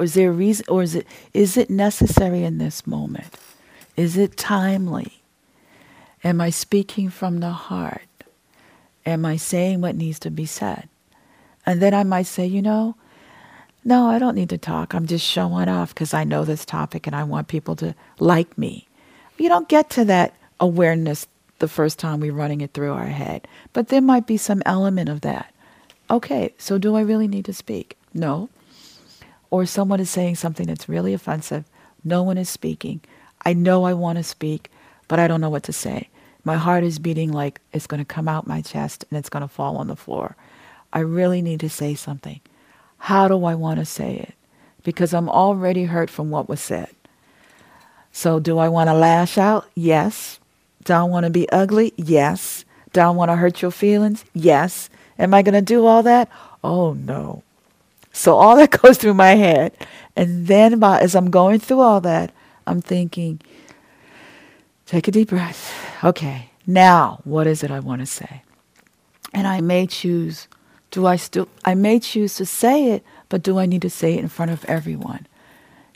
Or 0.00 0.04
is 0.04 0.14
there 0.14 0.30
a 0.30 0.32
reason 0.32 0.64
or 0.66 0.82
is 0.82 0.94
it 0.94 1.06
is 1.34 1.58
it 1.58 1.68
necessary 1.68 2.42
in 2.42 2.56
this 2.56 2.86
moment? 2.86 3.36
Is 3.98 4.16
it 4.16 4.34
timely? 4.34 5.20
Am 6.24 6.40
I 6.40 6.48
speaking 6.48 7.10
from 7.10 7.40
the 7.40 7.50
heart? 7.50 8.24
Am 9.04 9.26
I 9.26 9.36
saying 9.36 9.82
what 9.82 9.94
needs 9.94 10.18
to 10.20 10.30
be 10.30 10.46
said? 10.46 10.88
And 11.66 11.82
then 11.82 11.92
I 11.92 12.04
might 12.04 12.24
say, 12.24 12.46
you 12.46 12.62
know, 12.62 12.96
no, 13.84 14.06
I 14.06 14.18
don't 14.18 14.36
need 14.36 14.48
to 14.48 14.56
talk. 14.56 14.94
I'm 14.94 15.06
just 15.06 15.26
showing 15.26 15.68
off 15.68 15.92
because 15.92 16.14
I 16.14 16.24
know 16.24 16.46
this 16.46 16.64
topic 16.64 17.06
and 17.06 17.14
I 17.14 17.24
want 17.24 17.48
people 17.48 17.76
to 17.76 17.94
like 18.18 18.56
me. 18.56 18.88
You 19.36 19.50
don't 19.50 19.68
get 19.68 19.90
to 19.90 20.06
that 20.06 20.32
awareness 20.60 21.26
the 21.58 21.68
first 21.68 21.98
time 21.98 22.20
we're 22.20 22.32
running 22.32 22.62
it 22.62 22.72
through 22.72 22.94
our 22.94 23.08
head, 23.08 23.46
but 23.74 23.88
there 23.88 24.00
might 24.00 24.26
be 24.26 24.38
some 24.38 24.62
element 24.64 25.10
of 25.10 25.20
that. 25.20 25.52
Okay, 26.10 26.54
so 26.56 26.78
do 26.78 26.96
I 26.96 27.02
really 27.02 27.28
need 27.28 27.44
to 27.44 27.52
speak? 27.52 27.98
No. 28.14 28.48
Or 29.50 29.66
someone 29.66 30.00
is 30.00 30.10
saying 30.10 30.36
something 30.36 30.66
that's 30.66 30.88
really 30.88 31.12
offensive. 31.12 31.64
No 32.04 32.22
one 32.22 32.38
is 32.38 32.48
speaking. 32.48 33.00
I 33.44 33.52
know 33.52 33.84
I 33.84 33.94
want 33.94 34.18
to 34.18 34.24
speak, 34.24 34.70
but 35.08 35.18
I 35.18 35.26
don't 35.28 35.40
know 35.40 35.50
what 35.50 35.64
to 35.64 35.72
say. 35.72 36.08
My 36.44 36.56
heart 36.56 36.84
is 36.84 36.98
beating 36.98 37.32
like 37.32 37.60
it's 37.72 37.86
going 37.86 38.00
to 38.00 38.04
come 38.04 38.28
out 38.28 38.46
my 38.46 38.62
chest 38.62 39.04
and 39.10 39.18
it's 39.18 39.28
going 39.28 39.42
to 39.42 39.48
fall 39.48 39.76
on 39.76 39.88
the 39.88 39.96
floor. 39.96 40.36
I 40.92 41.00
really 41.00 41.42
need 41.42 41.60
to 41.60 41.68
say 41.70 41.94
something. 41.94 42.40
How 42.98 43.28
do 43.28 43.44
I 43.44 43.54
want 43.54 43.78
to 43.78 43.84
say 43.84 44.16
it? 44.16 44.34
Because 44.82 45.12
I'm 45.12 45.28
already 45.28 45.84
hurt 45.84 46.10
from 46.10 46.30
what 46.30 46.48
was 46.48 46.60
said. 46.60 46.88
So, 48.12 48.40
do 48.40 48.58
I 48.58 48.68
want 48.68 48.88
to 48.88 48.94
lash 48.94 49.38
out? 49.38 49.68
Yes. 49.74 50.40
Do 50.84 50.94
I 50.94 51.02
want 51.04 51.24
to 51.24 51.30
be 51.30 51.48
ugly? 51.50 51.92
Yes. 51.96 52.64
Do 52.92 53.00
I 53.00 53.10
want 53.10 53.30
to 53.30 53.36
hurt 53.36 53.62
your 53.62 53.70
feelings? 53.70 54.24
Yes. 54.34 54.90
Am 55.18 55.32
I 55.34 55.42
going 55.42 55.54
to 55.54 55.62
do 55.62 55.86
all 55.86 56.02
that? 56.02 56.28
Oh, 56.64 56.94
no. 56.94 57.42
So, 58.12 58.36
all 58.36 58.56
that 58.56 58.70
goes 58.82 58.98
through 58.98 59.14
my 59.14 59.34
head. 59.34 59.72
And 60.16 60.46
then, 60.46 60.82
as 60.82 61.14
I'm 61.14 61.30
going 61.30 61.60
through 61.60 61.80
all 61.80 62.00
that, 62.02 62.32
I'm 62.66 62.80
thinking, 62.80 63.40
take 64.86 65.08
a 65.08 65.10
deep 65.10 65.28
breath. 65.28 65.72
Okay, 66.04 66.50
now, 66.66 67.20
what 67.24 67.46
is 67.46 67.62
it 67.62 67.70
I 67.70 67.80
want 67.80 68.00
to 68.00 68.06
say? 68.06 68.42
And 69.32 69.46
I 69.46 69.60
may 69.60 69.86
choose 69.86 70.48
do 70.90 71.06
I 71.06 71.16
still, 71.16 71.48
I 71.64 71.74
may 71.74 72.00
choose 72.00 72.34
to 72.36 72.46
say 72.46 72.90
it, 72.90 73.04
but 73.28 73.42
do 73.42 73.58
I 73.58 73.66
need 73.66 73.82
to 73.82 73.90
say 73.90 74.14
it 74.14 74.20
in 74.20 74.28
front 74.28 74.50
of 74.50 74.64
everyone? 74.64 75.26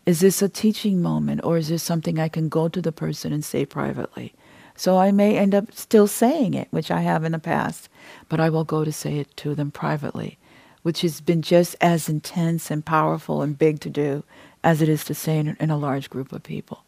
Is 0.06 0.20
this 0.20 0.42
a 0.42 0.48
teaching 0.48 1.02
moment 1.02 1.40
or 1.44 1.56
is 1.56 1.68
this 1.68 1.82
something 1.82 2.18
I 2.18 2.28
can 2.28 2.48
go 2.48 2.68
to 2.68 2.80
the 2.80 2.92
person 2.92 3.32
and 3.32 3.44
say 3.44 3.64
privately? 3.64 4.34
So 4.76 4.98
I 4.98 5.12
may 5.12 5.36
end 5.36 5.54
up 5.54 5.72
still 5.72 6.06
saying 6.06 6.54
it, 6.54 6.68
which 6.70 6.90
I 6.90 7.00
have 7.00 7.24
in 7.24 7.32
the 7.32 7.38
past, 7.38 7.88
but 8.28 8.40
I 8.40 8.50
will 8.50 8.64
go 8.64 8.84
to 8.84 8.92
say 8.92 9.18
it 9.18 9.36
to 9.38 9.54
them 9.54 9.70
privately, 9.70 10.38
which 10.84 11.00
has 11.00 11.20
been 11.20 11.42
just 11.42 11.74
as 11.80 12.08
intense 12.08 12.70
and 12.70 12.84
powerful 12.84 13.42
and 13.42 13.58
big 13.58 13.80
to 13.80 13.90
do 13.90 14.22
as 14.62 14.80
it 14.82 14.88
is 14.88 15.04
to 15.04 15.14
say 15.14 15.38
in, 15.38 15.56
in 15.58 15.70
a 15.70 15.78
large 15.78 16.10
group 16.10 16.32
of 16.32 16.42
people. 16.42 16.84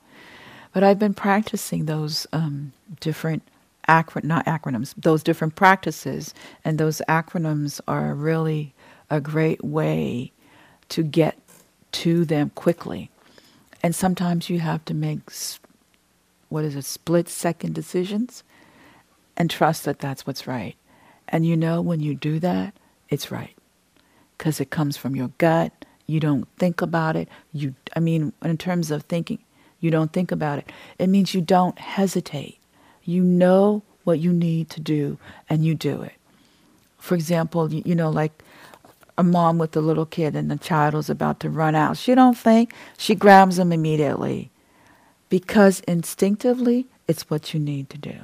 But 0.72 0.84
I've 0.84 0.98
been 0.98 1.14
practicing 1.14 1.86
those 1.86 2.26
um, 2.32 2.72
different 3.00 3.42
acron- 3.88 4.24
not 4.24 4.44
acronyms, 4.46 4.94
those 4.98 5.22
different 5.22 5.56
practices. 5.56 6.34
And 6.64 6.78
those 6.78 7.00
acronyms 7.08 7.80
are 7.88 8.14
really 8.14 8.74
a 9.08 9.20
great 9.20 9.64
way 9.64 10.32
to 10.90 11.02
get 11.02 11.38
to 11.92 12.26
them 12.26 12.50
quickly. 12.54 13.10
And 13.82 13.94
sometimes 13.94 14.50
you 14.50 14.60
have 14.60 14.84
to 14.86 14.94
make, 14.94 15.20
what 16.50 16.64
is 16.64 16.76
it, 16.76 16.84
split 16.84 17.30
second 17.30 17.74
decisions 17.74 18.42
and 19.36 19.50
trust 19.50 19.84
that 19.84 20.00
that's 20.00 20.26
what's 20.26 20.46
right. 20.46 20.76
And 21.28 21.46
you 21.46 21.56
know 21.56 21.80
when 21.80 22.00
you 22.00 22.14
do 22.14 22.38
that, 22.40 22.74
it's 23.08 23.30
right. 23.30 23.55
Because 24.36 24.60
it 24.60 24.70
comes 24.70 24.96
from 24.96 25.16
your 25.16 25.30
gut. 25.38 25.72
You 26.06 26.20
don't 26.20 26.46
think 26.58 26.82
about 26.82 27.16
it. 27.16 27.28
You, 27.52 27.74
I 27.94 28.00
mean, 28.00 28.32
in 28.42 28.56
terms 28.58 28.90
of 28.90 29.02
thinking, 29.04 29.38
you 29.80 29.90
don't 29.90 30.12
think 30.12 30.30
about 30.30 30.58
it. 30.58 30.70
It 30.98 31.08
means 31.08 31.34
you 31.34 31.40
don't 31.40 31.78
hesitate. 31.78 32.58
You 33.04 33.22
know 33.22 33.82
what 34.04 34.20
you 34.20 34.32
need 34.32 34.70
to 34.70 34.80
do 34.80 35.18
and 35.48 35.64
you 35.64 35.74
do 35.74 36.02
it. 36.02 36.14
For 36.98 37.14
example, 37.14 37.72
you, 37.72 37.82
you 37.84 37.94
know, 37.94 38.10
like 38.10 38.42
a 39.18 39.22
mom 39.22 39.58
with 39.58 39.76
a 39.76 39.80
little 39.80 40.06
kid 40.06 40.36
and 40.36 40.50
the 40.50 40.56
child 40.56 40.94
is 40.94 41.10
about 41.10 41.40
to 41.40 41.50
run 41.50 41.74
out. 41.74 41.96
She 41.96 42.14
don't 42.14 42.36
think, 42.36 42.72
she 42.96 43.14
grabs 43.14 43.56
them 43.56 43.72
immediately 43.72 44.50
because 45.28 45.80
instinctively 45.80 46.86
it's 47.08 47.28
what 47.30 47.52
you 47.54 47.60
need 47.60 47.90
to 47.90 47.98
do. 47.98 48.16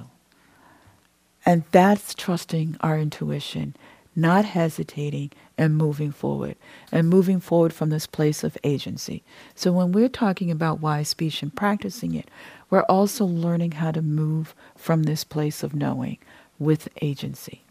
And 1.45 1.65
that's 1.73 2.15
trusting 2.15 2.77
our 2.81 2.99
intuition, 2.99 3.75
not 4.15 4.45
hesitating 4.45 5.33
and 5.63 5.77
moving 5.77 6.11
forward, 6.11 6.57
and 6.91 7.09
moving 7.09 7.39
forward 7.39 7.73
from 7.73 7.91
this 7.91 8.05
place 8.05 8.43
of 8.43 8.59
agency. 8.65 9.23
So 9.55 9.71
when 9.71 9.93
we're 9.93 10.09
talking 10.09 10.51
about 10.51 10.81
wise 10.81 11.09
speech 11.09 11.41
and 11.41 11.55
practicing 11.55 12.17
it, 12.17 12.29
we're 12.69 12.83
also 12.83 13.25
learning 13.25 13.73
how 13.73 13.93
to 13.93 14.03
move 14.03 14.57
from 14.77 15.05
this 15.05 15.23
place 15.23 15.63
of 15.63 15.73
knowing 15.73 16.19
with 16.59 16.89
agency. 17.01 17.63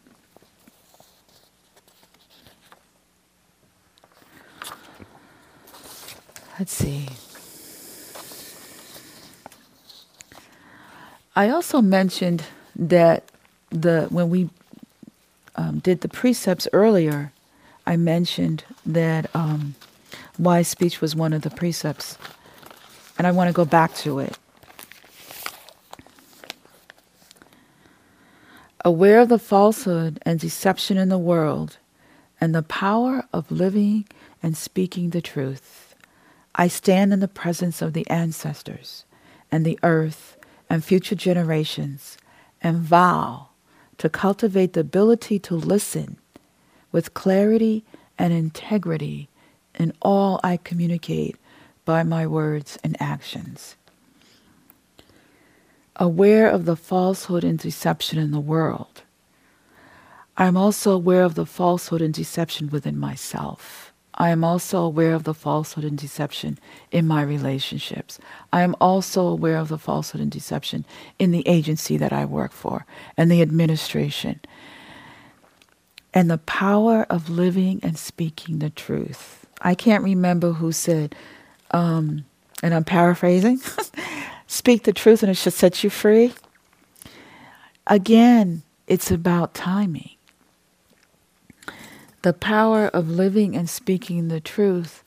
Let's 6.58 6.72
see. 6.72 7.10
I 11.36 11.50
also 11.50 11.82
mentioned 11.82 12.44
that 12.74 13.26
the 13.70 14.08
when 14.10 14.30
we 14.30 14.50
um, 15.58 15.80
did 15.80 16.02
the 16.02 16.08
precepts 16.08 16.70
earlier, 16.72 17.34
I 17.86 17.98
mentioned 17.98 18.64
that 18.86 19.34
um, 19.36 19.76
wise 20.38 20.68
speech 20.68 21.02
was 21.02 21.16
one 21.16 21.34
of 21.34 21.42
the 21.42 21.50
precepts, 21.50 22.18
and 23.18 23.28
I 23.28 23.32
want 23.32 23.48
to 23.50 23.54
go 23.54 23.66
back 23.66 23.94
to 23.96 24.20
it. 24.20 24.38
aware 28.84 29.20
of 29.20 29.30
the 29.30 29.40
falsehood 29.40 30.20
and 30.24 30.40
deception 30.40 30.98
in 30.98 31.10
the 31.10 31.18
world 31.18 31.78
and 32.40 32.56
the 32.56 32.64
power 32.64 33.24
of 33.32 33.52
living 33.52 34.08
and 34.42 34.58
speaking 34.58 35.10
the 35.10 35.22
truth, 35.22 35.96
I 36.56 36.68
stand 36.68 37.14
in 37.14 37.20
the 37.20 37.28
presence 37.28 37.82
of 37.82 37.94
the 37.94 38.10
ancestors 38.10 39.06
and 39.52 39.66
the 39.66 39.80
earth 39.84 40.38
and 40.70 40.84
future 40.84 41.16
generations 41.16 42.18
and 42.62 42.78
vow 42.78 43.50
to 43.98 44.10
cultivate 44.10 44.74
the 44.74 44.80
ability 44.80 45.38
to 45.40 45.56
listen 45.56 46.18
with 46.92 47.14
clarity 47.14 47.84
and 48.18 48.34
integrity 48.34 49.30
in 49.76 49.94
all 50.02 50.40
I 50.44 50.58
communicate 50.58 51.38
by 51.86 52.04
my 52.04 52.28
words 52.28 52.78
and 52.84 52.96
actions 53.02 53.76
aware 56.02 56.50
of 56.50 56.66
the 56.66 56.76
falsehood 56.76 57.44
and 57.44 57.60
deception 57.60 58.18
in 58.18 58.32
the 58.32 58.40
world. 58.40 59.04
I'm 60.36 60.58
also 60.58 60.94
aware 60.94 61.24
of 61.24 61.36
the 61.36 61.46
falsehood 61.46 62.02
and 62.02 62.12
deception 62.12 62.70
within 62.72 62.98
myself. 62.98 63.94
I 64.16 64.30
am 64.30 64.44
also 64.44 64.80
aware 64.80 65.14
of 65.14 65.24
the 65.24 65.36
falsehood 65.36 65.84
and 65.84 65.98
deception 65.98 66.58
in 66.92 67.06
my 67.06 67.22
relationships. 67.22 68.20
I 68.52 68.64
am 68.64 68.76
also 68.82 69.28
aware 69.28 69.58
of 69.58 69.68
the 69.68 69.78
falsehood 69.78 70.22
and 70.22 70.32
deception 70.32 70.86
in 71.20 71.30
the 71.30 71.48
agency 71.48 71.98
that 71.98 72.12
I 72.12 72.26
work 72.26 72.52
for 72.52 72.86
and 73.16 73.30
the 73.30 73.44
administration. 73.44 74.40
And 76.14 76.30
the 76.30 76.40
power 76.40 77.06
of 77.10 77.30
living 77.30 77.80
and 77.84 77.98
speaking 77.98 78.60
the 78.60 78.70
truth. 78.70 79.46
I 79.62 79.76
can't 79.76 80.04
remember 80.04 80.54
who 80.54 80.72
said, 80.72 81.16
um, 81.72 82.26
and 82.62 82.74
I'm 82.74 82.84
paraphrasing, 82.84 83.60
Speak 84.52 84.84
the 84.84 84.92
truth 84.92 85.24
and 85.24 85.30
it 85.30 85.36
should 85.36 85.54
set 85.54 85.82
you 85.82 85.90
free. 85.90 86.34
Again, 87.88 88.64
it's 88.86 89.10
about 89.10 89.54
timing. 89.54 90.12
The 92.22 92.34
power 92.34 92.88
of 92.88 93.10
living 93.10 93.56
and 93.56 93.70
speaking 93.70 94.28
the 94.28 94.42
truth, 94.42 95.04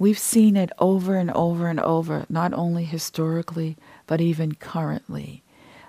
we've 0.00 0.18
seen 0.18 0.56
it 0.56 0.72
over 0.80 1.14
and 1.14 1.30
over 1.30 1.68
and 1.68 1.78
over, 1.78 2.26
not 2.28 2.52
only 2.52 2.82
historically, 2.82 3.76
but 4.08 4.20
even 4.20 4.56
currently. 4.56 5.44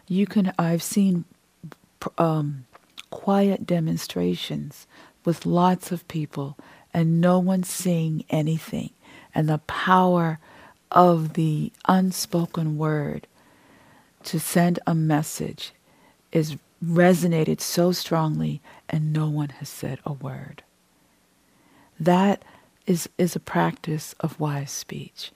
You 0.08 0.28
can, 0.28 0.54
I've 0.60 0.84
seen 0.84 1.26
um, 2.20 2.66
quiet 3.10 3.66
demonstrations 3.66 4.88
with 5.26 5.46
lots 5.46 5.92
of 5.92 6.08
people 6.08 6.58
and 6.94 7.22
no 7.22 7.40
one 7.40 7.64
saying 7.64 8.26
anything. 8.30 8.92
And 9.34 9.48
the 9.48 9.60
power 9.60 10.40
of 10.92 11.34
the 11.34 11.72
unspoken 11.88 12.78
word 12.78 13.28
to 14.24 14.40
send 14.40 14.80
a 14.88 14.96
message 14.96 15.72
is 16.32 16.58
resonated 16.84 17.62
so 17.62 17.92
strongly 17.92 18.62
and 18.90 19.14
no 19.14 19.30
one 19.30 19.50
has 19.50 19.70
said 19.70 20.00
a 20.06 20.14
word. 20.14 20.64
That 22.00 22.44
is, 22.88 23.10
is 23.18 23.36
a 23.36 23.40
practice 23.40 24.16
of 24.20 24.40
wise 24.40 24.72
speech. 24.72 25.32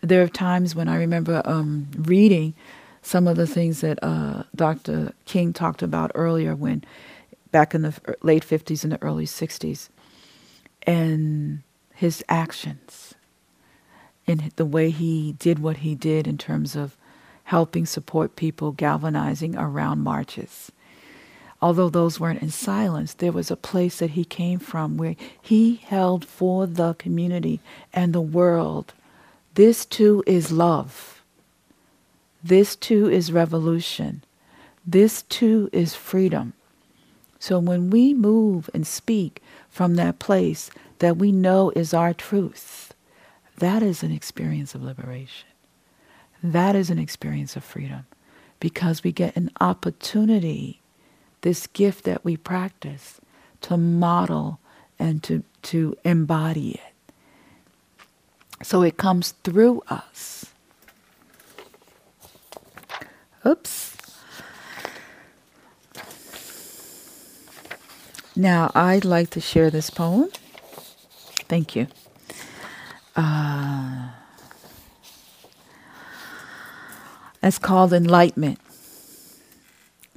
There 0.00 0.22
are 0.22 0.28
times 0.28 0.74
when 0.74 0.88
I 0.88 0.96
remember 0.96 1.42
um, 1.44 1.88
reading 1.96 2.54
some 3.02 3.28
of 3.28 3.36
the 3.36 3.46
things 3.46 3.82
that 3.82 3.98
uh, 4.02 4.42
Dr. 4.54 5.12
King 5.26 5.52
talked 5.52 5.82
about 5.82 6.10
earlier 6.14 6.54
when 6.56 6.84
back 7.56 7.74
in 7.74 7.80
the 7.80 8.16
late 8.20 8.46
50s 8.46 8.84
and 8.84 8.92
the 8.92 9.02
early 9.02 9.24
60s 9.24 9.88
and 10.86 11.62
his 11.94 12.22
actions 12.28 13.14
and 14.26 14.52
the 14.56 14.66
way 14.66 14.90
he 14.90 15.32
did 15.38 15.58
what 15.58 15.78
he 15.78 15.94
did 15.94 16.26
in 16.26 16.36
terms 16.36 16.76
of 16.76 16.98
helping 17.44 17.86
support 17.86 18.36
people, 18.36 18.72
galvanizing 18.72 19.56
around 19.56 20.00
marches. 20.00 20.70
Although 21.62 21.88
those 21.88 22.20
weren't 22.20 22.42
in 22.42 22.50
silence, 22.50 23.14
there 23.14 23.32
was 23.32 23.50
a 23.50 23.56
place 23.56 24.00
that 24.00 24.10
he 24.10 24.26
came 24.26 24.58
from 24.58 24.98
where 24.98 25.16
he 25.40 25.76
held 25.76 26.26
for 26.26 26.66
the 26.66 26.92
community 26.98 27.60
and 27.90 28.12
the 28.12 28.20
world. 28.20 28.92
This 29.54 29.86
too 29.86 30.22
is 30.26 30.52
love. 30.52 31.22
This 32.44 32.76
too 32.76 33.08
is 33.08 33.32
revolution. 33.32 34.22
This 34.86 35.22
too 35.22 35.70
is 35.72 35.94
freedom. 35.94 36.52
So 37.46 37.60
when 37.60 37.90
we 37.90 38.12
move 38.12 38.68
and 38.74 38.84
speak 38.84 39.40
from 39.70 39.94
that 39.94 40.18
place 40.18 40.68
that 40.98 41.16
we 41.16 41.30
know 41.30 41.70
is 41.76 41.94
our 41.94 42.12
truth, 42.12 42.92
that 43.58 43.84
is 43.84 44.02
an 44.02 44.10
experience 44.10 44.74
of 44.74 44.82
liberation. 44.82 45.46
That 46.42 46.74
is 46.74 46.90
an 46.90 46.98
experience 46.98 47.54
of 47.54 47.62
freedom 47.62 48.04
because 48.58 49.04
we 49.04 49.12
get 49.12 49.36
an 49.36 49.52
opportunity, 49.60 50.80
this 51.42 51.68
gift 51.68 52.02
that 52.02 52.24
we 52.24 52.36
practice, 52.36 53.20
to 53.60 53.76
model 53.76 54.58
and 54.98 55.22
to, 55.22 55.44
to 55.70 55.96
embody 56.02 56.72
it. 56.72 58.64
So 58.64 58.82
it 58.82 58.96
comes 58.96 59.34
through 59.44 59.84
us. 59.88 60.46
Oops. 63.46 63.95
Now, 68.38 68.70
I'd 68.74 69.06
like 69.06 69.30
to 69.30 69.40
share 69.40 69.70
this 69.70 69.88
poem. 69.88 70.28
Thank 71.48 71.74
you. 71.74 71.86
Uh, 73.16 74.10
it's 77.42 77.58
called 77.58 77.94
Enlightenment. 77.94 78.58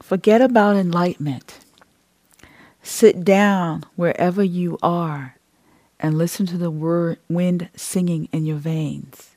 Forget 0.02 0.42
about 0.42 0.76
enlightenment. 0.76 1.60
Sit 2.84 3.24
down 3.24 3.86
wherever 3.96 4.44
you 4.44 4.78
are 4.84 5.38
and 6.00 6.18
listen 6.18 6.46
to 6.48 6.58
the 6.58 6.72
wind 6.72 7.70
singing 7.76 8.28
in 8.34 8.46
your 8.46 8.58
veins. 8.58 9.36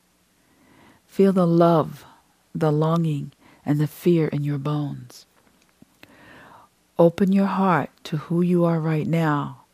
Feel 1.06 1.32
the 1.32 1.46
love, 1.46 2.04
the 2.54 2.72
longing, 2.72 3.32
and 3.64 3.78
the 3.78 3.86
fear 3.86 4.26
in 4.28 4.42
your 4.42 4.58
bones. 4.58 5.26
Open 7.02 7.32
your 7.32 7.46
heart 7.46 7.90
to 8.04 8.16
who 8.16 8.42
you 8.42 8.64
are 8.64 8.78
right 8.78 9.06
now, 9.06 9.64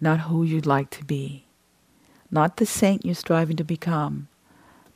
not 0.00 0.20
who 0.20 0.44
you'd 0.44 0.66
like 0.66 0.90
to 0.90 1.04
be 1.04 1.46
not 2.30 2.56
the 2.56 2.66
saint 2.66 3.04
you're 3.04 3.14
striving 3.14 3.56
to 3.56 3.64
become, 3.64 4.28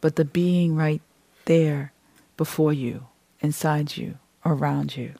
but 0.00 0.16
the 0.16 0.24
being 0.24 0.76
right 0.76 1.02
there 1.44 1.92
before 2.36 2.72
you, 2.72 3.06
inside 3.40 3.96
you, 3.96 4.18
around 4.44 4.96
you. 4.96 5.14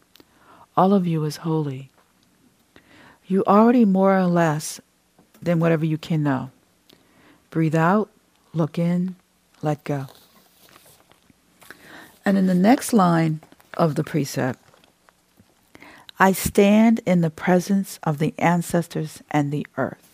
All 0.77 0.93
of 0.93 1.07
you 1.07 1.25
is 1.25 1.39
holy. 1.39 1.91
You 3.27 3.45
already 3.47 3.85
more 3.85 4.17
or 4.17 4.27
less 4.27 4.81
than 5.41 5.61
whatever 5.61 5.85
you 5.85 5.99
can 5.99 6.23
know. 6.23 6.51
Breathe 7.51 7.75
out, 7.75 8.11
look 8.53 8.79
in, 8.79 9.17
let 9.63 9.85
go. 9.85 10.07
And 12.25 12.37
in 12.37 12.47
the 12.47 12.55
next 12.55 12.93
line 12.93 13.41
of 13.75 13.95
the 13.95 14.05
precept, 14.05 14.61
I 16.21 16.33
stand 16.33 17.01
in 17.05 17.23
the 17.23 17.31
presence 17.31 17.99
of 18.05 18.19
the 18.19 18.35
ancestors 18.39 19.23
and 19.33 19.51
the 19.51 19.67
earth 19.77 20.11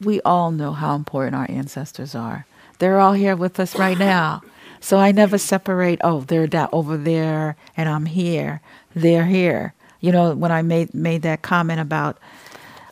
we 0.00 0.20
all 0.22 0.50
know 0.50 0.72
how 0.72 0.94
important 0.94 1.34
our 1.34 1.46
ancestors 1.48 2.14
are. 2.14 2.46
They're 2.78 3.00
all 3.00 3.14
here 3.14 3.36
with 3.36 3.58
us 3.58 3.76
right 3.76 3.98
now. 3.98 4.42
So 4.80 4.98
I 4.98 5.10
never 5.12 5.38
separate, 5.38 6.00
oh, 6.04 6.20
they're 6.20 6.46
that 6.48 6.68
over 6.72 6.96
there 6.96 7.56
and 7.76 7.88
I'm 7.88 8.06
here. 8.06 8.60
They're 8.94 9.24
here. 9.24 9.74
You 10.00 10.12
know, 10.12 10.34
when 10.34 10.52
I 10.52 10.62
made 10.62 10.92
made 10.94 11.22
that 11.22 11.42
comment 11.42 11.80
about 11.80 12.18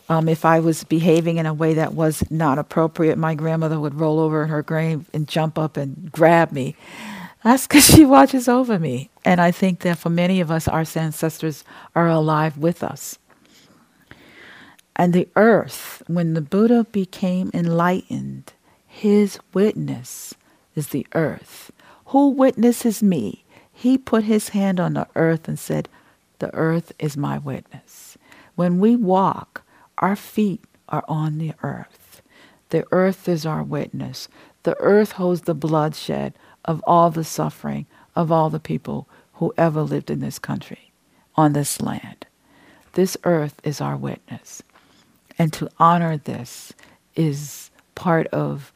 um, 0.09 0.27
if 0.27 0.45
I 0.45 0.59
was 0.59 0.83
behaving 0.83 1.37
in 1.37 1.45
a 1.45 1.53
way 1.53 1.75
that 1.75 1.93
was 1.93 2.23
not 2.29 2.59
appropriate, 2.59 3.17
my 3.17 3.35
grandmother 3.35 3.79
would 3.79 3.95
roll 3.95 4.19
over 4.19 4.43
in 4.43 4.49
her 4.49 4.63
grave 4.63 5.09
and 5.13 5.27
jump 5.27 5.57
up 5.57 5.77
and 5.77 6.11
grab 6.11 6.51
me. 6.51 6.75
That's 7.45 7.67
because 7.67 7.85
she 7.95 8.05
watches 8.05 8.49
over 8.49 8.79
me. 8.79 9.11
And 9.23 9.39
I 9.39 9.51
think 9.51 9.81
that 9.81 9.99
for 9.99 10.09
many 10.09 10.41
of 10.41 10.49
us, 10.49 10.67
our 10.67 10.83
ancestors 10.95 11.63
are 11.95 12.07
alive 12.07 12.57
with 12.57 12.83
us. 12.83 13.19
And 14.95 15.13
the 15.13 15.29
earth, 15.35 16.01
when 16.07 16.33
the 16.33 16.41
Buddha 16.41 16.85
became 16.91 17.51
enlightened, 17.53 18.53
his 18.87 19.37
witness 19.53 20.33
is 20.73 20.87
the 20.87 21.05
earth. 21.13 21.71
Who 22.07 22.29
witnesses 22.29 23.03
me? 23.03 23.45
He 23.71 23.97
put 23.97 24.23
his 24.23 24.49
hand 24.49 24.79
on 24.79 24.93
the 24.93 25.07
earth 25.15 25.47
and 25.47 25.59
said, 25.59 25.87
The 26.39 26.51
earth 26.55 26.93
is 26.97 27.15
my 27.15 27.37
witness. 27.37 28.17
When 28.55 28.79
we 28.79 28.95
walk, 28.95 29.61
our 29.99 30.15
feet 30.15 30.63
are 30.89 31.05
on 31.07 31.37
the 31.37 31.53
earth. 31.61 32.23
The 32.69 32.87
earth 32.91 33.29
is 33.29 33.45
our 33.45 33.61
witness. 33.61 34.29
The 34.63 34.75
earth 34.79 35.11
holds 35.13 35.41
the 35.41 35.53
bloodshed 35.53 36.33
of 36.65 36.83
all 36.85 37.09
the 37.09 37.23
suffering 37.23 37.85
of 38.15 38.31
all 38.31 38.49
the 38.49 38.59
people 38.59 39.07
who 39.33 39.53
ever 39.57 39.81
lived 39.81 40.09
in 40.09 40.19
this 40.19 40.39
country, 40.39 40.91
on 41.35 41.53
this 41.53 41.81
land. 41.81 42.25
This 42.93 43.17
earth 43.23 43.59
is 43.63 43.81
our 43.81 43.97
witness. 43.97 44.63
And 45.37 45.51
to 45.53 45.69
honor 45.77 46.17
this 46.17 46.73
is 47.15 47.69
part 47.93 48.27
of 48.27 48.71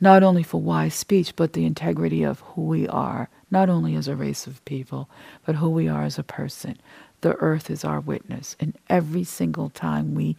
not 0.00 0.22
only 0.22 0.42
for 0.42 0.60
wise 0.60 0.94
speech, 0.94 1.34
but 1.36 1.52
the 1.52 1.64
integrity 1.64 2.24
of 2.24 2.40
who 2.40 2.62
we 2.62 2.88
are, 2.88 3.28
not 3.50 3.70
only 3.70 3.94
as 3.94 4.08
a 4.08 4.16
race 4.16 4.46
of 4.46 4.64
people, 4.64 5.08
but 5.46 5.56
who 5.56 5.70
we 5.70 5.88
are 5.88 6.02
as 6.02 6.18
a 6.18 6.24
person. 6.24 6.76
The 7.20 7.36
earth 7.36 7.70
is 7.70 7.84
our 7.84 8.00
witness. 8.00 8.56
And 8.58 8.76
every 8.90 9.24
single 9.24 9.70
time 9.70 10.14
we 10.14 10.36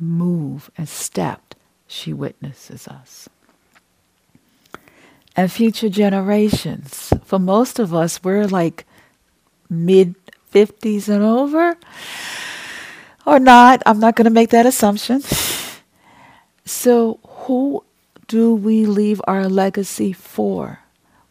move 0.00 0.70
and 0.76 0.88
step, 0.88 1.54
she 1.86 2.12
witnesses 2.12 2.88
us. 2.88 3.28
And 5.36 5.50
future 5.50 5.88
generations, 5.88 7.12
for 7.24 7.38
most 7.38 7.78
of 7.78 7.94
us, 7.94 8.22
we're 8.22 8.46
like 8.46 8.84
mid 9.68 10.14
50s 10.52 11.08
and 11.08 11.22
over 11.22 11.76
or 13.24 13.38
not. 13.38 13.82
I'm 13.86 14.00
not 14.00 14.16
going 14.16 14.24
to 14.24 14.30
make 14.30 14.50
that 14.50 14.66
assumption. 14.66 15.22
So, 16.64 17.20
who 17.26 17.84
do 18.26 18.54
we 18.54 18.86
leave 18.86 19.20
our 19.26 19.48
legacy 19.48 20.12
for? 20.12 20.80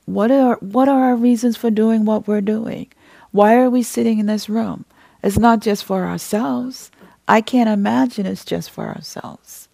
What 0.06 0.32
are 0.32 0.56
what 0.56 0.90
are 0.90 1.04
our 1.04 1.16
reasons 1.16 1.56
for 1.56 1.70
doing 1.70 2.04
what 2.04 2.28
we're 2.28 2.42
doing? 2.42 2.92
Why 3.32 3.56
are 3.58 3.70
we 3.70 3.84
sitting 3.84 4.20
in 4.20 4.26
this 4.26 4.50
room? 4.50 4.86
It's 5.22 5.38
not 5.38 5.60
just 5.60 5.86
for 5.86 6.06
ourselves. 6.06 6.90
I 7.28 7.42
can't 7.42 7.70
imagine 7.70 8.26
it's 8.26 8.44
just 8.44 8.72
for 8.72 8.88
ourselves. 8.88 9.68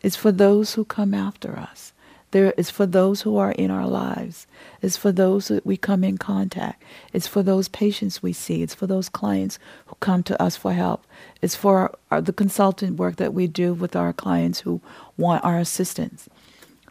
It's 0.00 0.16
for 0.16 0.30
those 0.30 0.74
who 0.74 0.84
come 0.84 1.12
after 1.12 1.58
us. 1.58 1.92
There 2.32 2.52
is 2.56 2.70
for 2.70 2.86
those 2.86 3.22
who 3.22 3.36
are 3.38 3.52
in 3.52 3.70
our 3.70 3.88
lives. 3.88 4.46
It's 4.82 4.96
for 4.96 5.10
those 5.10 5.48
that 5.48 5.66
we 5.66 5.76
come 5.76 6.04
in 6.04 6.16
contact. 6.16 6.82
It's 7.12 7.26
for 7.26 7.42
those 7.42 7.68
patients 7.68 8.22
we 8.22 8.32
see. 8.32 8.62
It's 8.62 8.74
for 8.74 8.86
those 8.86 9.08
clients 9.08 9.58
who 9.86 9.96
come 10.00 10.22
to 10.24 10.40
us 10.40 10.56
for 10.56 10.72
help. 10.72 11.06
It's 11.42 11.56
for 11.56 11.78
our, 11.78 11.94
our, 12.10 12.20
the 12.20 12.32
consultant 12.32 12.98
work 12.98 13.16
that 13.16 13.34
we 13.34 13.48
do 13.48 13.74
with 13.74 13.96
our 13.96 14.12
clients 14.12 14.60
who 14.60 14.80
want 15.16 15.44
our 15.44 15.58
assistance. 15.58 16.28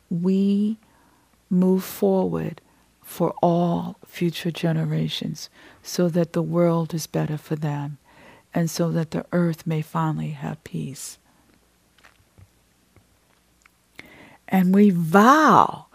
We 0.09 0.77
move 1.49 1.83
forward 1.83 2.61
for 3.01 3.33
all 3.41 3.97
future 4.05 4.51
generations 4.51 5.49
so 5.81 6.09
that 6.09 6.33
the 6.33 6.43
world 6.43 6.93
is 6.93 7.07
better 7.07 7.37
for 7.37 7.55
them 7.55 7.97
and 8.53 8.69
so 8.69 8.91
that 8.91 9.11
the 9.11 9.25
earth 9.31 9.65
may 9.65 9.81
finally 9.81 10.31
have 10.31 10.63
peace. 10.63 11.17
And 14.49 14.73
we 14.73 14.89
vow. 14.89 15.85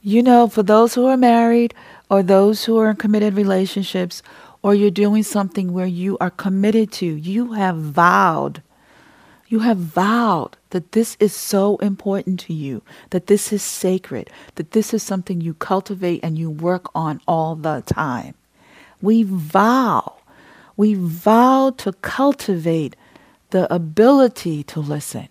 You 0.00 0.22
know, 0.22 0.48
for 0.48 0.62
those 0.62 0.94
who 0.94 1.06
are 1.06 1.16
married 1.16 1.74
or 2.08 2.22
those 2.22 2.64
who 2.64 2.78
are 2.78 2.90
in 2.90 2.96
committed 2.96 3.34
relationships, 3.34 4.22
or 4.62 4.74
you're 4.74 4.90
doing 4.90 5.22
something 5.22 5.72
where 5.72 5.86
you 5.86 6.16
are 6.18 6.30
committed 6.30 6.90
to, 6.90 7.06
you 7.06 7.52
have 7.52 7.76
vowed. 7.76 8.62
You 9.48 9.60
have 9.60 9.76
vowed 9.76 10.56
that 10.70 10.92
this 10.92 11.16
is 11.20 11.32
so 11.32 11.76
important 11.76 12.40
to 12.40 12.52
you, 12.52 12.82
that 13.10 13.28
this 13.28 13.52
is 13.52 13.62
sacred, 13.62 14.28
that 14.56 14.72
this 14.72 14.92
is 14.92 15.02
something 15.02 15.40
you 15.40 15.54
cultivate 15.54 16.20
and 16.24 16.36
you 16.36 16.50
work 16.50 16.90
on 16.94 17.20
all 17.28 17.54
the 17.54 17.82
time. 17.86 18.34
We 19.00 19.22
vow. 19.22 20.14
We 20.76 20.94
vow 20.94 21.70
to 21.78 21.92
cultivate 21.92 22.96
the 23.50 23.72
ability 23.72 24.64
to 24.64 24.80
listen 24.80 25.28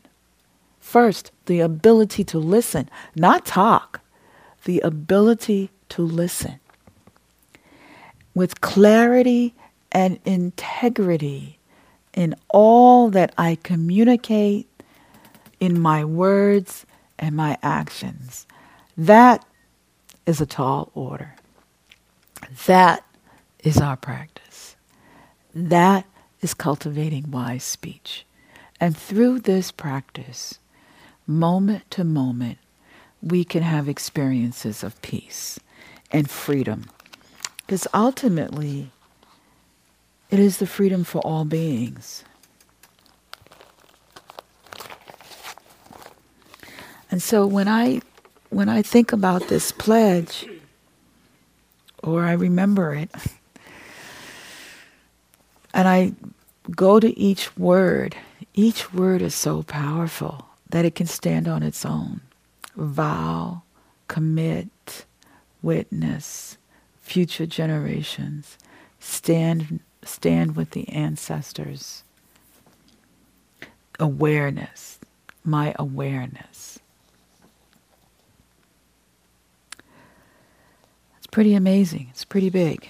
First, 0.96 1.34
the 1.48 1.60
ability 1.60 2.24
to 2.24 2.40
listen, 2.40 2.90
not 3.18 3.46
talk, 3.46 4.00
the 4.64 4.80
ability 4.80 5.70
to 5.90 6.02
listen 6.02 6.62
with 8.34 8.62
clarity 8.62 9.54
and 9.92 10.20
integrity 10.24 11.60
in 12.14 12.34
all 12.48 13.10
that 13.10 13.34
I 13.38 13.58
communicate 13.62 14.70
in 15.60 15.82
my 15.82 16.06
words 16.06 16.86
and 17.20 17.36
my 17.36 17.58
actions. 17.62 18.48
That 18.98 19.44
is 20.26 20.40
a 20.40 20.46
tall 20.46 20.92
order. 20.96 21.36
That 22.68 23.04
is 23.60 23.82
our 23.82 23.98
practice. 23.98 24.78
That 25.54 26.06
is 26.40 26.54
cultivating 26.54 27.32
wise 27.32 27.66
speech. 27.66 28.26
And 28.80 28.96
through 28.96 29.40
this 29.40 29.74
practice, 29.74 30.60
moment 31.28 31.90
to 31.92 32.04
moment, 32.04 32.58
we 33.22 33.44
can 33.44 33.64
have 33.64 33.90
experiences 33.90 34.84
of 34.84 35.02
peace 35.02 35.60
and 36.12 36.30
freedom. 36.30 36.86
Because 37.66 37.88
ultimately, 37.94 38.92
it 40.30 40.40
is 40.40 40.58
the 40.58 40.68
freedom 40.68 41.04
for 41.04 41.20
all 41.20 41.46
beings. 41.46 42.24
And 47.10 47.22
so 47.22 47.48
when 47.48 47.68
I 47.68 48.02
when 48.50 48.70
I 48.70 48.82
think 48.82 49.12
about 49.12 49.48
this 49.48 49.72
pledge 49.72 50.48
or 52.04 52.24
I 52.24 52.34
remember 52.34 52.94
it 52.94 53.10
and 55.74 55.88
I 55.88 56.14
go 56.76 57.00
to 57.00 57.18
each 57.20 57.58
word, 57.58 58.16
each 58.54 58.94
word 58.94 59.22
is 59.22 59.36
so 59.36 59.64
powerful 59.64 60.48
that 60.70 60.86
it 60.86 60.96
can 60.96 61.08
stand 61.08 61.48
on 61.48 61.64
its 61.64 61.86
own. 61.86 62.22
Vow, 62.76 63.62
commit, 64.08 65.06
witness, 65.62 66.58
future 67.00 67.46
generations, 67.46 68.58
stand 69.00 69.80
stand 70.04 70.56
with 70.56 70.72
the 70.72 70.88
ancestors. 70.90 72.04
Awareness, 74.00 75.00
my 75.44 75.74
awareness. 75.80 76.80
It's 81.18 81.28
pretty 81.28 81.56
amazing. 81.56 82.08
It's 82.12 82.26
pretty 82.26 82.50
big. 82.50 82.88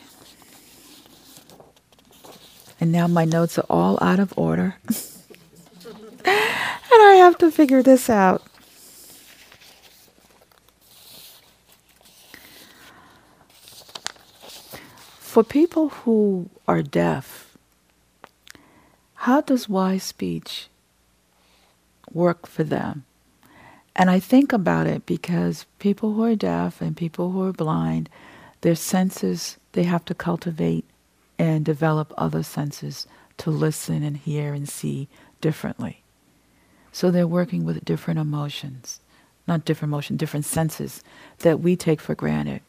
And 2.79 2.91
now 2.91 3.07
my 3.07 3.23
notes 3.23 3.57
are 3.57 3.65
all 3.69 3.97
out 4.01 4.19
of 4.19 4.33
order. 4.37 4.75
and 6.95 7.03
I 7.03 7.15
have 7.15 7.37
to 7.39 7.51
figure 7.51 7.83
this 7.83 8.09
out. 8.09 8.41
For 15.19 15.43
people 15.43 15.89
who 15.89 16.49
are 16.65 16.81
deaf, 16.81 17.57
how 19.15 19.41
does 19.41 19.67
wise 19.67 20.03
speech 20.03 20.69
work 22.13 22.47
for 22.47 22.63
them? 22.63 23.03
And 23.97 24.09
I 24.09 24.19
think 24.19 24.53
about 24.53 24.87
it 24.87 25.05
because 25.05 25.65
people 25.79 26.13
who 26.13 26.23
are 26.23 26.35
deaf 26.35 26.79
and 26.79 26.95
people 26.95 27.31
who 27.31 27.43
are 27.43 27.51
blind, 27.51 28.09
their 28.61 28.75
senses, 28.75 29.57
they 29.73 29.83
have 29.83 30.05
to 30.05 30.13
cultivate 30.13 30.85
and 31.37 31.65
develop 31.65 32.13
other 32.17 32.43
senses 32.43 33.05
to 33.39 33.51
listen 33.51 34.03
and 34.03 34.15
hear 34.15 34.53
and 34.53 34.69
see 34.69 35.09
differently. 35.41 36.04
So 36.95 37.11
they're 37.11 37.27
working 37.27 37.65
with 37.65 37.83
different 37.83 38.21
emotions, 38.21 39.01
not 39.49 39.65
different 39.65 39.89
emotions, 39.89 40.17
different 40.17 40.45
senses 40.45 41.03
that 41.39 41.59
we 41.59 41.75
take 41.75 41.99
for 41.99 42.15
granted. 42.15 42.61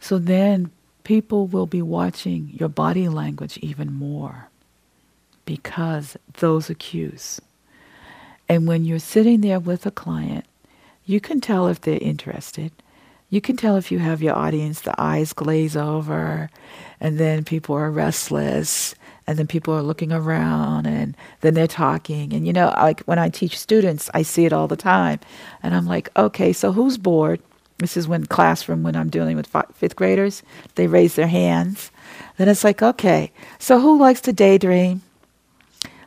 So 0.00 0.18
then 0.18 0.72
people 1.04 1.46
will 1.46 1.66
be 1.66 1.82
watching 1.82 2.50
your 2.52 2.68
body 2.68 3.08
language 3.08 3.58
even 3.58 3.92
more 3.92 4.48
because 5.44 6.16
those 6.40 6.68
cues. 6.80 7.40
And 8.48 8.66
when 8.66 8.84
you're 8.84 8.98
sitting 8.98 9.42
there 9.42 9.60
with 9.60 9.86
a 9.86 9.92
client, 9.92 10.44
you 11.06 11.20
can 11.20 11.40
tell 11.40 11.68
if 11.68 11.80
they're 11.80 11.96
interested. 12.00 12.72
You 13.30 13.40
can 13.40 13.56
tell 13.56 13.76
if 13.76 13.92
you 13.92 14.00
have 14.00 14.20
your 14.20 14.34
audience, 14.34 14.80
the 14.80 15.00
eyes 15.00 15.32
glaze 15.32 15.76
over, 15.76 16.50
and 16.98 17.18
then 17.18 17.44
people 17.44 17.76
are 17.76 17.88
restless, 17.88 18.96
and 19.32 19.38
then 19.38 19.46
people 19.46 19.72
are 19.72 19.82
looking 19.82 20.12
around, 20.12 20.86
and 20.86 21.16
then 21.40 21.54
they're 21.54 21.66
talking. 21.66 22.34
And 22.34 22.46
you 22.46 22.52
know, 22.52 22.66
like 22.76 23.00
when 23.04 23.18
I 23.18 23.30
teach 23.30 23.58
students, 23.58 24.10
I 24.12 24.20
see 24.20 24.44
it 24.44 24.52
all 24.52 24.68
the 24.68 24.76
time. 24.76 25.20
And 25.62 25.74
I'm 25.74 25.86
like, 25.86 26.10
okay, 26.18 26.52
so 26.52 26.70
who's 26.70 26.98
bored? 26.98 27.40
This 27.78 27.96
is 27.96 28.06
when 28.06 28.26
classroom, 28.26 28.82
when 28.82 28.94
I'm 28.94 29.08
dealing 29.08 29.38
with 29.38 29.50
fifth 29.72 29.96
graders, 29.96 30.42
they 30.74 30.86
raise 30.86 31.14
their 31.14 31.28
hands. 31.28 31.90
Then 32.36 32.50
it's 32.50 32.62
like, 32.62 32.82
okay, 32.82 33.32
so 33.58 33.80
who 33.80 33.98
likes 33.98 34.20
to 34.22 34.34
daydream? 34.34 35.00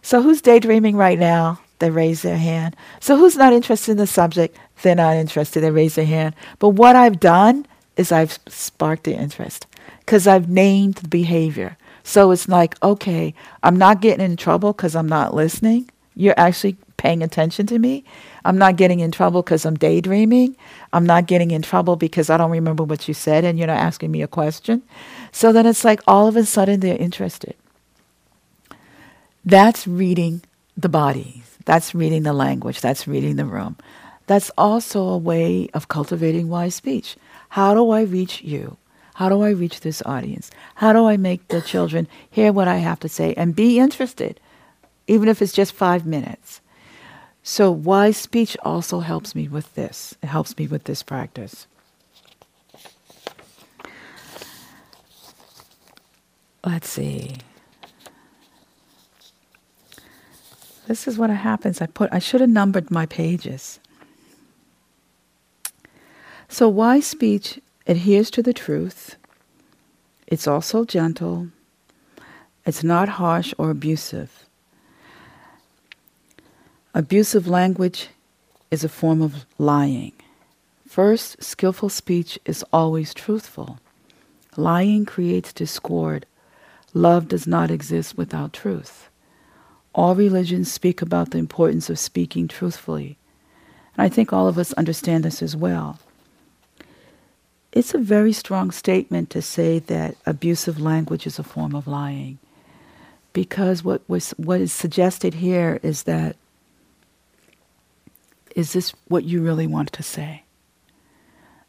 So 0.03 0.21
who's 0.21 0.39
daydreaming 0.39 0.95
right 0.95 1.17
now? 1.17 1.61
They 1.79 1.89
raise 1.89 2.21
their 2.21 2.37
hand. 2.37 2.75
So 2.99 3.17
who's 3.17 3.35
not 3.35 3.53
interested 3.53 3.93
in 3.93 3.97
the 3.97 4.05
subject? 4.05 4.55
They're 4.83 4.93
not 4.93 5.15
interested. 5.15 5.61
They 5.61 5.71
raise 5.71 5.95
their 5.95 6.05
hand. 6.05 6.35
But 6.59 6.69
what 6.69 6.95
I've 6.95 7.19
done 7.19 7.65
is 7.97 8.11
I've 8.11 8.37
sparked 8.47 9.05
the 9.05 9.15
interest 9.15 9.65
because 10.01 10.27
I've 10.27 10.47
named 10.47 10.95
the 10.95 11.07
behavior. 11.07 11.75
So 12.07 12.29
it's 12.29 12.47
like, 12.47 12.81
okay, 12.83 13.33
I'm 13.63 13.77
not 13.77 13.99
getting 13.99 14.23
in 14.23 14.37
trouble 14.37 14.73
because 14.73 14.95
I'm 14.95 15.09
not 15.09 15.33
listening. 15.33 15.89
You're 16.13 16.35
actually 16.37 16.77
paying 16.97 17.23
attention 17.23 17.65
to 17.65 17.79
me. 17.79 18.05
I'm 18.45 18.59
not 18.59 18.75
getting 18.75 18.99
in 18.99 19.11
trouble 19.11 19.41
because 19.41 19.65
I'm 19.65 19.75
daydreaming. 19.75 20.55
I'm 20.93 21.07
not 21.07 21.25
getting 21.25 21.49
in 21.49 21.63
trouble 21.63 21.95
because 21.95 22.29
I 22.29 22.37
don't 22.37 22.51
remember 22.51 22.83
what 22.83 23.07
you 23.07 23.15
said 23.15 23.43
and 23.43 23.57
you're 23.57 23.65
not 23.65 23.79
asking 23.79 24.11
me 24.11 24.21
a 24.21 24.27
question. 24.27 24.83
So 25.31 25.51
then 25.51 25.65
it's 25.65 25.83
like 25.83 25.99
all 26.07 26.27
of 26.27 26.35
a 26.35 26.45
sudden 26.45 26.79
they're 26.79 26.95
interested. 26.95 27.55
That's 29.43 29.87
reading 29.87 30.43
the 30.77 30.89
body. 30.89 31.41
That's 31.65 31.95
reading 31.95 32.21
the 32.21 32.33
language. 32.33 32.81
That's 32.81 33.07
reading 33.07 33.35
the 33.35 33.45
room. 33.45 33.77
That's 34.27 34.51
also 34.59 35.01
a 35.01 35.17
way 35.17 35.69
of 35.73 35.87
cultivating 35.87 36.49
wise 36.49 36.75
speech. 36.75 37.17
How 37.49 37.73
do 37.73 37.89
I 37.89 38.01
reach 38.01 38.43
you? 38.43 38.77
How 39.15 39.29
do 39.29 39.41
I 39.41 39.51
reach 39.51 39.79
this 39.79 40.03
audience? 40.05 40.51
How 40.75 40.91
do 40.91 41.05
I 41.05 41.15
make 41.15 41.47
the 41.47 41.61
children 41.61 42.07
hear 42.29 42.51
what 42.51 42.67
I 42.67 42.77
have 42.77 42.99
to 42.99 43.09
say 43.09 43.33
and 43.35 43.55
be 43.55 43.79
interested, 43.79 44.39
even 45.07 45.29
if 45.29 45.41
it's 45.41 45.53
just 45.53 45.71
five 45.71 46.05
minutes? 46.05 46.59
So, 47.41 47.71
wise 47.71 48.17
speech 48.17 48.57
also 48.63 48.99
helps 48.99 49.33
me 49.33 49.47
with 49.47 49.73
this. 49.75 50.15
It 50.21 50.27
helps 50.27 50.57
me 50.57 50.67
with 50.67 50.83
this 50.83 51.01
practice. 51.01 51.67
Let's 56.65 56.89
see. 56.89 57.37
This 60.87 61.07
is 61.07 61.17
what 61.17 61.29
happens. 61.29 61.81
I 61.81 61.85
put 61.85 62.11
I 62.11 62.19
should 62.19 62.41
have 62.41 62.49
numbered 62.49 62.91
my 62.91 63.05
pages. 63.05 63.79
So 66.49 66.69
wise 66.69 67.05
speech 67.05 67.59
adheres 67.87 68.31
to 68.31 68.41
the 68.41 68.53
truth. 68.53 69.15
It's 70.27 70.47
also 70.47 70.85
gentle. 70.85 71.49
It's 72.65 72.83
not 72.83 73.09
harsh 73.09 73.53
or 73.57 73.69
abusive. 73.69 74.45
Abusive 76.93 77.47
language 77.47 78.09
is 78.71 78.83
a 78.83 78.89
form 78.89 79.21
of 79.21 79.45
lying. 79.57 80.13
First, 80.87 81.43
skillful 81.43 81.89
speech 81.89 82.39
is 82.45 82.63
always 82.71 83.13
truthful. 83.13 83.79
Lying 84.55 85.05
creates 85.05 85.53
discord. 85.53 86.25
Love 86.93 87.27
does 87.27 87.45
not 87.45 87.69
exist 87.69 88.17
without 88.17 88.53
truth. 88.53 89.09
All 89.93 90.15
religions 90.15 90.71
speak 90.71 91.01
about 91.01 91.31
the 91.31 91.37
importance 91.37 91.89
of 91.89 91.99
speaking 91.99 92.47
truthfully. 92.47 93.17
And 93.97 94.05
I 94.05 94.09
think 94.09 94.31
all 94.31 94.47
of 94.47 94.57
us 94.57 94.73
understand 94.73 95.23
this 95.23 95.41
as 95.41 95.55
well. 95.55 95.99
It's 97.75 97.93
a 97.93 97.99
very 97.99 98.31
strong 98.31 98.71
statement 98.71 99.29
to 99.31 99.41
say 99.41 99.79
that 99.79 100.15
abusive 100.25 100.79
language 100.79 101.27
is 101.27 101.37
a 101.37 101.43
form 101.43 101.75
of 101.75 101.87
lying. 101.87 102.39
Because 103.33 103.83
what, 103.83 104.01
was, 104.07 104.31
what 104.31 104.61
is 104.61 104.71
suggested 104.71 105.35
here 105.35 105.81
is 105.83 106.03
that 106.03 106.37
is 108.55 108.71
this 108.71 108.93
what 109.09 109.25
you 109.25 109.41
really 109.41 109.67
want 109.67 109.91
to 109.91 110.01
say? 110.01 110.43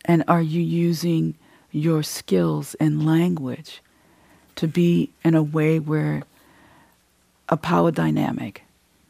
And 0.04 0.22
are 0.28 0.40
you 0.40 0.62
using 0.62 1.34
your 1.72 2.04
skills 2.04 2.76
and 2.78 3.04
language 3.04 3.82
to 4.54 4.68
be 4.68 5.11
in 5.24 5.34
a 5.34 5.42
way 5.42 5.80
where 5.80 6.22
a 7.48 7.57
power 7.57 7.90
dynamic? 7.90 8.62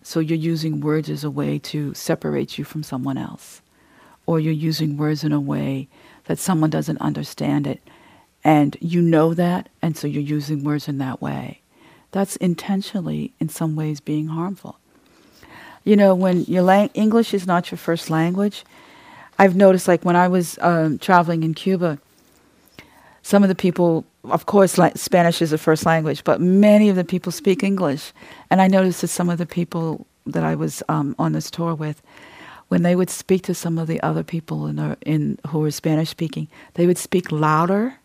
So 0.03 0.20
you're 0.20 0.38
using 0.38 0.80
words 0.80 1.11
as 1.11 1.24
a 1.24 1.30
way 1.30 1.59
to 1.59 1.92
separate 1.92 2.57
you 2.57 2.64
from 2.64 2.82
someone 2.82 3.18
else. 3.18 3.61
Or 4.24 4.40
you're 4.40 4.55
using 4.55 4.97
words 4.97 5.22
in 5.22 5.32
a 5.32 5.40
way 5.40 5.88
that 6.27 6.39
someone 6.39 6.70
doesn't 6.70 7.01
understand 7.01 7.66
it. 7.66 7.81
And 8.45 8.77
you 8.81 9.03
know 9.03 9.35
that, 9.35 9.68
and 9.83 9.97
so 9.97 10.07
you're 10.07 10.22
using 10.22 10.62
words 10.62 10.89
in 10.89 10.99
that 10.99 11.20
way. 11.20 11.61
That's 12.12 12.37
intentionally, 12.37 13.33
in 13.41 13.49
some 13.49 13.74
ways, 13.74 14.01
being 14.01 14.29
harmful 14.29 14.79
you 15.87 15.95
know, 15.95 16.16
when 16.16 16.43
your 16.45 16.62
lang- 16.62 16.91
English 16.95 17.33
is 17.33 17.47
not 17.47 17.70
your 17.70 17.79
first 17.79 18.11
language, 18.11 18.64
I've 19.39 19.55
noticed 19.55 19.87
like 19.87 20.05
when 20.05 20.16
I 20.16 20.27
was 20.27 20.59
um, 20.61 20.99
traveling 20.99 21.45
in 21.45 21.55
Cuba, 21.55 21.99
some 23.22 23.45
of 23.45 23.49
the 23.49 23.55
people, 23.55 24.05
of 24.24 24.47
course, 24.47 24.79
like 24.79 24.99
Spanish 24.99 25.41
is 25.41 25.51
the 25.51 25.59
first 25.59 25.87
language, 25.87 26.24
but 26.24 26.41
many 26.41 26.89
of 26.89 26.97
the 26.97 27.05
people 27.05 27.31
speak 27.31 27.62
English. 27.62 28.12
And 28.51 28.61
I 28.61 28.66
noticed 28.66 29.01
that 29.03 29.09
some 29.09 29.31
of 29.31 29.39
the 29.39 29.47
people 29.47 30.07
that 30.27 30.43
I 30.43 30.57
was 30.57 30.83
um, 30.89 31.14
on 31.20 31.33
this 31.33 31.53
tour 31.53 31.72
with, 31.72 32.03
when 32.69 32.83
they 32.83 32.97
would 32.97 33.11
speak 33.11 33.43
to 33.45 33.55
some 33.55 33.79
of 33.79 33.87
the 33.87 34.01
other 34.03 34.23
people 34.23 34.67
in, 34.67 34.97
in 35.07 35.39
who 35.49 35.61
were 35.61 35.71
Spanish 35.71 36.11
speaking, 36.11 36.49
they 36.75 36.87
would 36.87 36.99
speak 36.99 37.31
louder 37.31 37.99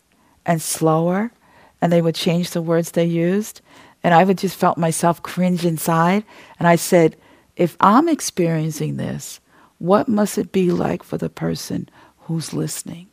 and 0.46 0.62
slower, 0.62 1.32
and 1.80 1.92
they 1.92 2.02
would 2.02 2.14
change 2.14 2.50
the 2.50 2.62
words 2.62 2.92
they 2.92 3.04
used. 3.04 3.60
And 4.04 4.14
I 4.14 4.24
would 4.24 4.38
just 4.38 4.56
felt 4.56 4.78
myself 4.78 5.22
cringe 5.22 5.64
inside. 5.64 6.24
And 6.58 6.66
I 6.66 6.76
said, 6.76 7.16
if 7.56 7.76
I'm 7.80 8.08
experiencing 8.08 8.96
this, 8.96 9.40
what 9.78 10.08
must 10.08 10.38
it 10.38 10.52
be 10.52 10.70
like 10.70 11.02
for 11.02 11.18
the 11.18 11.28
person 11.28 11.88
who's 12.20 12.52
listening? 12.52 13.08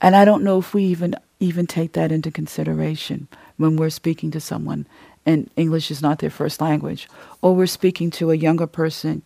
And 0.00 0.16
I 0.16 0.24
don't 0.24 0.44
know 0.44 0.58
if 0.58 0.72
we 0.72 0.84
even 0.84 1.14
even 1.42 1.66
take 1.66 1.92
that 1.94 2.12
into 2.12 2.30
consideration 2.30 3.26
when 3.56 3.76
we're 3.76 3.88
speaking 3.88 4.30
to 4.30 4.40
someone 4.40 4.86
and 5.24 5.50
English 5.56 5.90
is 5.90 6.02
not 6.02 6.18
their 6.18 6.30
first 6.30 6.60
language, 6.60 7.08
or 7.40 7.54
we're 7.54 7.66
speaking 7.66 8.10
to 8.10 8.30
a 8.30 8.34
younger 8.34 8.66
person 8.66 9.22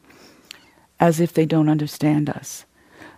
as 1.01 1.21
if 1.21 1.33
they 1.33 1.47
don't 1.47 1.69
understand 1.69 2.31
us. 2.31 2.65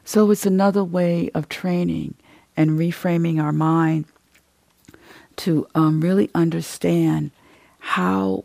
So 0.05 0.31
it's 0.31 0.47
another 0.47 0.85
way 0.85 1.31
of 1.35 1.49
training 1.49 2.15
and 2.57 2.79
reframing 2.79 3.43
our 3.43 3.53
mind 3.53 4.07
to 5.37 5.67
um, 5.75 6.01
really 6.01 6.31
understand 6.35 7.31
how, 7.79 8.45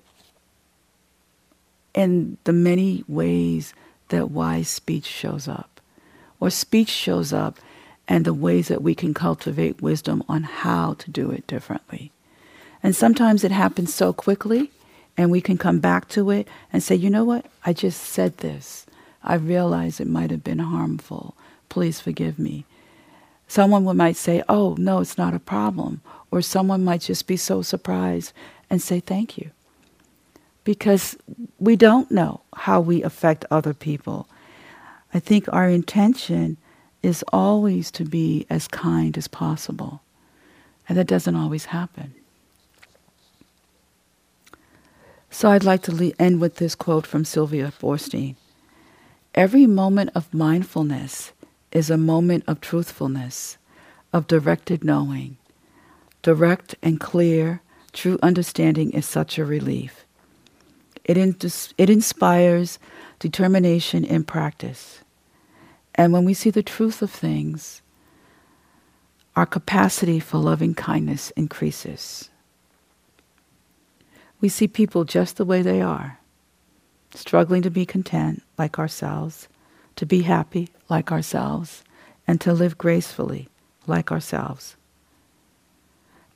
in 1.93 2.37
the 2.43 2.53
many 2.53 3.03
ways 3.07 3.73
that 4.09 4.31
wise 4.31 4.67
speech 4.67 5.05
shows 5.05 5.47
up, 5.47 5.79
or 6.39 6.49
speech 6.49 6.89
shows 6.89 7.31
up, 7.31 7.59
and 8.07 8.25
the 8.25 8.33
ways 8.33 8.67
that 8.67 8.81
we 8.81 8.93
can 8.93 9.13
cultivate 9.13 9.81
wisdom 9.81 10.23
on 10.27 10.43
how 10.43 10.93
to 10.95 11.09
do 11.09 11.31
it 11.31 11.47
differently. 11.47 12.11
And 12.83 12.95
sometimes 12.95 13.43
it 13.43 13.51
happens 13.51 13.93
so 13.93 14.11
quickly, 14.11 14.71
and 15.15 15.31
we 15.31 15.39
can 15.39 15.57
come 15.57 15.79
back 15.79 16.09
to 16.09 16.29
it 16.31 16.47
and 16.73 16.83
say, 16.83 16.95
you 16.95 17.09
know 17.09 17.23
what? 17.23 17.45
I 17.65 17.71
just 17.71 18.01
said 18.01 18.39
this. 18.39 18.85
I 19.23 19.35
realize 19.35 19.99
it 19.99 20.07
might 20.07 20.31
have 20.31 20.43
been 20.43 20.59
harmful. 20.59 21.35
Please 21.69 21.99
forgive 21.99 22.39
me. 22.39 22.65
Someone 23.47 23.83
might 23.97 24.15
say, 24.15 24.43
oh, 24.47 24.75
no, 24.79 24.99
it's 24.99 25.17
not 25.17 25.33
a 25.33 25.39
problem. 25.39 26.01
Or 26.31 26.41
someone 26.41 26.83
might 26.83 27.01
just 27.01 27.27
be 27.27 27.37
so 27.37 27.61
surprised 27.61 28.33
and 28.69 28.81
say, 28.81 28.99
thank 28.99 29.37
you. 29.37 29.51
Because 30.63 31.17
we 31.59 31.75
don't 31.75 32.09
know 32.11 32.41
how 32.55 32.79
we 32.79 33.03
affect 33.03 33.45
other 33.51 33.73
people. 33.73 34.27
I 35.13 35.19
think 35.19 35.51
our 35.51 35.67
intention 35.67 36.57
is 37.03 37.23
always 37.33 37.91
to 37.91 38.05
be 38.05 38.45
as 38.49 38.67
kind 38.67 39.17
as 39.17 39.27
possible. 39.27 40.01
And 40.87 40.97
that 40.97 41.07
doesn't 41.07 41.35
always 41.35 41.65
happen. 41.65 42.13
So 45.29 45.49
I'd 45.49 45.63
like 45.63 45.83
to 45.83 46.13
end 46.19 46.39
with 46.41 46.57
this 46.57 46.75
quote 46.75 47.07
from 47.07 47.25
Sylvia 47.25 47.73
Boorstein. 47.81 48.35
Every 49.35 49.65
moment 49.65 50.11
of 50.15 50.33
mindfulness 50.33 51.31
is 51.71 51.89
a 51.89 51.97
moment 51.97 52.43
of 52.47 52.61
truthfulness, 52.61 53.57
of 54.13 54.27
directed 54.27 54.83
knowing. 54.83 55.37
Direct 56.21 56.75
and 56.83 56.99
clear, 56.99 57.61
true 57.93 58.19
understanding 58.21 58.91
is 58.91 59.05
such 59.05 59.37
a 59.37 59.45
relief. 59.45 60.05
It, 61.05 61.17
ins- 61.17 61.73
it 61.77 61.89
inspires 61.89 62.79
determination 63.19 64.03
in 64.05 64.23
practice. 64.25 64.99
And 65.95 66.13
when 66.13 66.25
we 66.25 66.33
see 66.33 66.49
the 66.49 66.63
truth 66.63 67.01
of 67.01 67.11
things, 67.11 67.81
our 69.35 69.45
capacity 69.45 70.19
for 70.19 70.39
loving 70.39 70.75
kindness 70.75 71.31
increases. 71.31 72.29
We 74.41 74.49
see 74.49 74.67
people 74.67 75.05
just 75.05 75.37
the 75.37 75.45
way 75.45 75.61
they 75.61 75.81
are, 75.81 76.19
struggling 77.13 77.61
to 77.61 77.69
be 77.69 77.85
content 77.85 78.43
like 78.57 78.79
ourselves, 78.79 79.47
to 79.95 80.05
be 80.05 80.21
happy 80.21 80.69
like 80.89 81.11
ourselves, 81.11 81.83
and 82.27 82.39
to 82.41 82.53
live 82.53 82.77
gracefully 82.77 83.47
like 83.87 84.11
ourselves. 84.11 84.75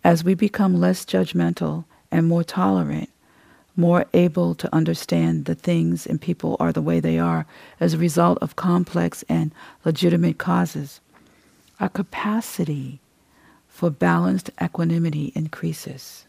As 0.03 0.23
we 0.23 0.33
become 0.33 0.79
less 0.79 1.05
judgmental 1.05 1.85
and 2.11 2.27
more 2.27 2.43
tolerant, 2.43 3.09
more 3.75 4.05
able 4.13 4.55
to 4.55 4.73
understand 4.73 5.45
the 5.45 5.55
things 5.55 6.05
and 6.05 6.21
people 6.21 6.55
are 6.59 6.71
the 6.71 6.81
way 6.81 6.99
they 6.99 7.19
are 7.19 7.45
as 7.79 7.93
a 7.93 7.97
result 7.97 8.37
of 8.41 8.55
complex 8.55 9.23
and 9.27 9.53
legitimate 9.83 10.37
causes, 10.37 11.01
our 11.79 11.89
capacity 11.89 12.99
for 13.67 13.89
balanced 13.89 14.49
equanimity 14.61 15.33
increases. 15.35 16.25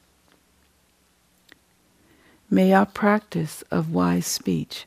May 2.48 2.72
our 2.72 2.86
practice 2.86 3.62
of 3.70 3.92
wise 3.92 4.26
speech 4.26 4.86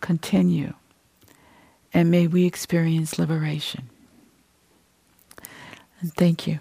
continue, 0.00 0.74
and 1.92 2.10
may 2.10 2.26
we 2.26 2.44
experience 2.44 3.18
liberation. 3.18 3.90
And 6.00 6.14
thank 6.14 6.46
you. 6.46 6.60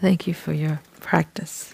Thank 0.00 0.26
you 0.26 0.34
for 0.34 0.52
your 0.52 0.80
practice. 1.00 1.72